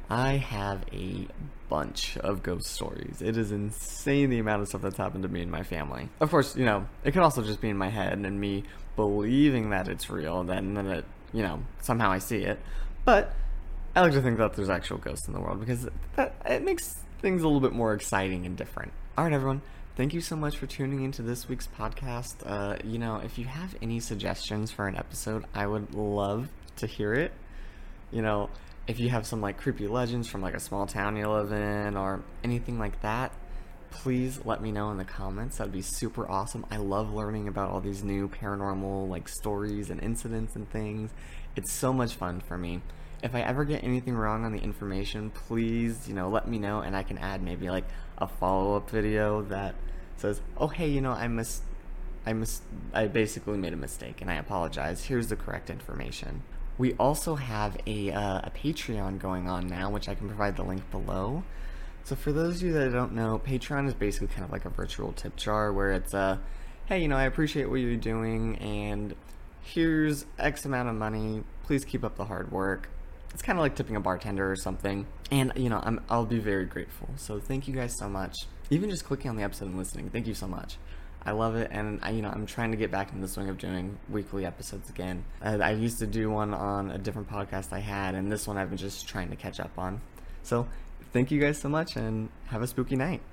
I 0.09 0.33
have 0.37 0.83
a 0.93 1.27
bunch 1.69 2.17
of 2.17 2.43
ghost 2.43 2.67
stories. 2.67 3.21
It 3.21 3.35
is 3.35 3.51
insane 3.51 4.29
the 4.29 4.39
amount 4.39 4.61
of 4.61 4.67
stuff 4.67 4.81
that's 4.81 4.97
happened 4.97 5.23
to 5.23 5.29
me 5.29 5.41
and 5.41 5.49
my 5.49 5.63
family. 5.63 6.09
Of 6.19 6.29
course, 6.29 6.55
you 6.55 6.65
know, 6.65 6.87
it 7.03 7.13
can 7.13 7.23
also 7.23 7.41
just 7.41 7.61
be 7.61 7.69
in 7.69 7.77
my 7.77 7.89
head 7.89 8.19
and 8.19 8.39
me 8.39 8.63
believing 8.95 9.71
that 9.71 9.87
it's 9.87 10.09
real, 10.09 10.43
then 10.43 10.75
then 10.75 10.85
it, 10.85 11.05
you 11.33 11.41
know, 11.41 11.63
somehow 11.81 12.11
I 12.11 12.19
see 12.19 12.43
it. 12.43 12.59
But 13.05 13.33
I 13.95 14.01
like 14.01 14.11
to 14.11 14.21
think 14.21 14.37
that 14.37 14.53
there's 14.53 14.69
actual 14.69 14.97
ghosts 14.97 15.27
in 15.27 15.33
the 15.33 15.39
world 15.39 15.59
because 15.59 15.87
that 16.15 16.35
it 16.45 16.63
makes 16.63 16.97
things 17.21 17.43
a 17.43 17.45
little 17.45 17.61
bit 17.61 17.73
more 17.73 17.93
exciting 17.93 18.45
and 18.45 18.57
different. 18.57 18.91
All 19.17 19.23
right, 19.23 19.33
everyone. 19.33 19.61
Thank 19.95 20.13
you 20.13 20.21
so 20.21 20.35
much 20.35 20.57
for 20.57 20.65
tuning 20.65 21.03
into 21.03 21.21
this 21.21 21.47
week's 21.47 21.67
podcast. 21.67 22.35
Uh, 22.43 22.77
you 22.83 22.97
know, 22.97 23.17
if 23.17 23.37
you 23.37 23.45
have 23.45 23.75
any 23.81 23.99
suggestions 23.99 24.71
for 24.71 24.87
an 24.87 24.95
episode, 24.95 25.45
I 25.53 25.67
would 25.67 25.93
love 25.93 26.49
to 26.77 26.87
hear 26.87 27.13
it. 27.13 27.31
You 28.09 28.23
know, 28.23 28.49
if 28.87 28.99
you 28.99 29.09
have 29.09 29.27
some 29.27 29.41
like 29.41 29.57
creepy 29.57 29.87
legends 29.87 30.27
from 30.27 30.41
like 30.41 30.55
a 30.55 30.59
small 30.59 30.87
town 30.87 31.15
you 31.15 31.27
live 31.27 31.51
in 31.51 31.95
or 31.95 32.23
anything 32.43 32.79
like 32.79 32.99
that, 33.01 33.31
please 33.91 34.43
let 34.43 34.61
me 34.61 34.71
know 34.71 34.89
in 34.89 34.97
the 34.97 35.05
comments. 35.05 35.57
That'd 35.57 35.71
be 35.71 35.83
super 35.83 36.29
awesome. 36.29 36.65
I 36.71 36.77
love 36.77 37.13
learning 37.13 37.47
about 37.47 37.69
all 37.69 37.81
these 37.81 38.03
new 38.03 38.29
paranormal 38.29 39.07
like 39.07 39.29
stories 39.29 39.91
and 39.91 40.01
incidents 40.01 40.55
and 40.55 40.67
things. 40.71 41.11
It's 41.55 41.71
so 41.71 41.93
much 41.93 42.15
fun 42.15 42.39
for 42.39 42.57
me 42.57 42.81
if 43.23 43.35
I 43.35 43.41
ever 43.41 43.65
get 43.65 43.83
anything 43.83 44.15
wrong 44.15 44.45
on 44.45 44.51
the 44.51 44.59
information, 44.59 45.29
please, 45.29 46.07
you 46.07 46.13
know, 46.13 46.29
let 46.29 46.47
me 46.47 46.57
know 46.57 46.81
and 46.81 46.95
I 46.95 47.03
can 47.03 47.17
add 47.17 47.41
maybe 47.41 47.69
like 47.69 47.85
a 48.17 48.27
follow-up 48.27 48.89
video 48.89 49.41
that 49.43 49.75
says, 50.17 50.41
"Oh, 50.57 50.67
hey, 50.67 50.87
you 50.89 51.01
know, 51.01 51.11
I 51.11 51.27
missed 51.27 51.63
I 52.25 52.33
mis- 52.33 52.61
I 52.93 53.07
basically 53.07 53.57
made 53.57 53.73
a 53.73 53.77
mistake 53.77 54.21
and 54.21 54.29
I 54.29 54.35
apologize. 54.35 55.05
Here's 55.05 55.27
the 55.27 55.35
correct 55.35 55.69
information." 55.69 56.43
We 56.77 56.93
also 56.93 57.35
have 57.35 57.77
a 57.85 58.11
uh, 58.11 58.41
a 58.43 58.51
Patreon 58.55 59.19
going 59.19 59.47
on 59.47 59.67
now, 59.67 59.89
which 59.89 60.09
I 60.09 60.15
can 60.15 60.27
provide 60.27 60.55
the 60.55 60.63
link 60.63 60.89
below. 60.89 61.43
So 62.03 62.15
for 62.15 62.31
those 62.31 62.57
of 62.57 62.63
you 62.63 62.73
that 62.73 62.91
don't 62.91 63.13
know, 63.13 63.39
Patreon 63.45 63.87
is 63.87 63.93
basically 63.93 64.29
kind 64.29 64.43
of 64.43 64.51
like 64.51 64.65
a 64.65 64.69
virtual 64.69 65.11
tip 65.13 65.35
jar 65.35 65.71
where 65.71 65.91
it's 65.91 66.15
a, 66.15 66.17
uh, 66.17 66.37
hey, 66.85 66.99
you 66.99 67.07
know, 67.07 67.15
I 67.15 67.25
appreciate 67.25 67.69
what 67.69 67.75
you're 67.75 67.95
doing 67.95 68.57
and 68.57 69.13
here's 69.61 70.25
X 70.39 70.65
amount 70.65 70.89
of 70.89 70.95
money. 70.95 71.43
Please 71.63 71.85
keep 71.85 72.03
up 72.03 72.15
the 72.15 72.25
hard 72.25 72.51
work 72.51 72.89
it's 73.33 73.41
kind 73.41 73.57
of 73.57 73.63
like 73.63 73.75
tipping 73.75 73.95
a 73.95 73.99
bartender 73.99 74.51
or 74.51 74.55
something. 74.55 75.05
And 75.31 75.51
you 75.55 75.69
know, 75.69 75.79
I'm 75.83 76.01
I'll 76.09 76.25
be 76.25 76.39
very 76.39 76.65
grateful. 76.65 77.09
So 77.15 77.39
thank 77.39 77.67
you 77.67 77.73
guys 77.73 77.97
so 77.97 78.09
much. 78.09 78.35
Even 78.69 78.89
just 78.89 79.05
clicking 79.05 79.29
on 79.29 79.35
the 79.35 79.43
episode 79.43 79.65
and 79.65 79.77
listening, 79.77 80.09
thank 80.09 80.27
you 80.27 80.33
so 80.33 80.47
much. 80.47 80.77
I 81.23 81.31
love 81.31 81.55
it, 81.55 81.69
and 81.71 81.99
I, 82.01 82.11
you 82.11 82.23
know, 82.23 82.29
I'm 82.29 82.47
trying 82.47 82.71
to 82.71 82.77
get 82.77 82.89
back 82.89 83.09
into 83.09 83.21
the 83.21 83.27
swing 83.27 83.47
of 83.47 83.59
doing 83.59 83.99
weekly 84.09 84.43
episodes 84.43 84.89
again. 84.89 85.23
I, 85.39 85.53
I 85.55 85.71
used 85.71 85.99
to 85.99 86.07
do 86.07 86.31
one 86.31 86.51
on 86.51 86.89
a 86.89 86.97
different 86.97 87.29
podcast 87.29 87.73
I 87.73 87.79
had, 87.79 88.15
and 88.15 88.31
this 88.31 88.47
one 88.47 88.57
I've 88.57 88.69
been 88.69 88.77
just 88.77 89.07
trying 89.07 89.29
to 89.29 89.35
catch 89.35 89.59
up 89.59 89.77
on. 89.77 90.01
So, 90.41 90.67
thank 91.13 91.29
you 91.29 91.39
guys 91.39 91.59
so 91.61 91.69
much, 91.69 91.95
and 91.95 92.29
have 92.47 92.63
a 92.63 92.67
spooky 92.67 92.95
night. 92.95 93.21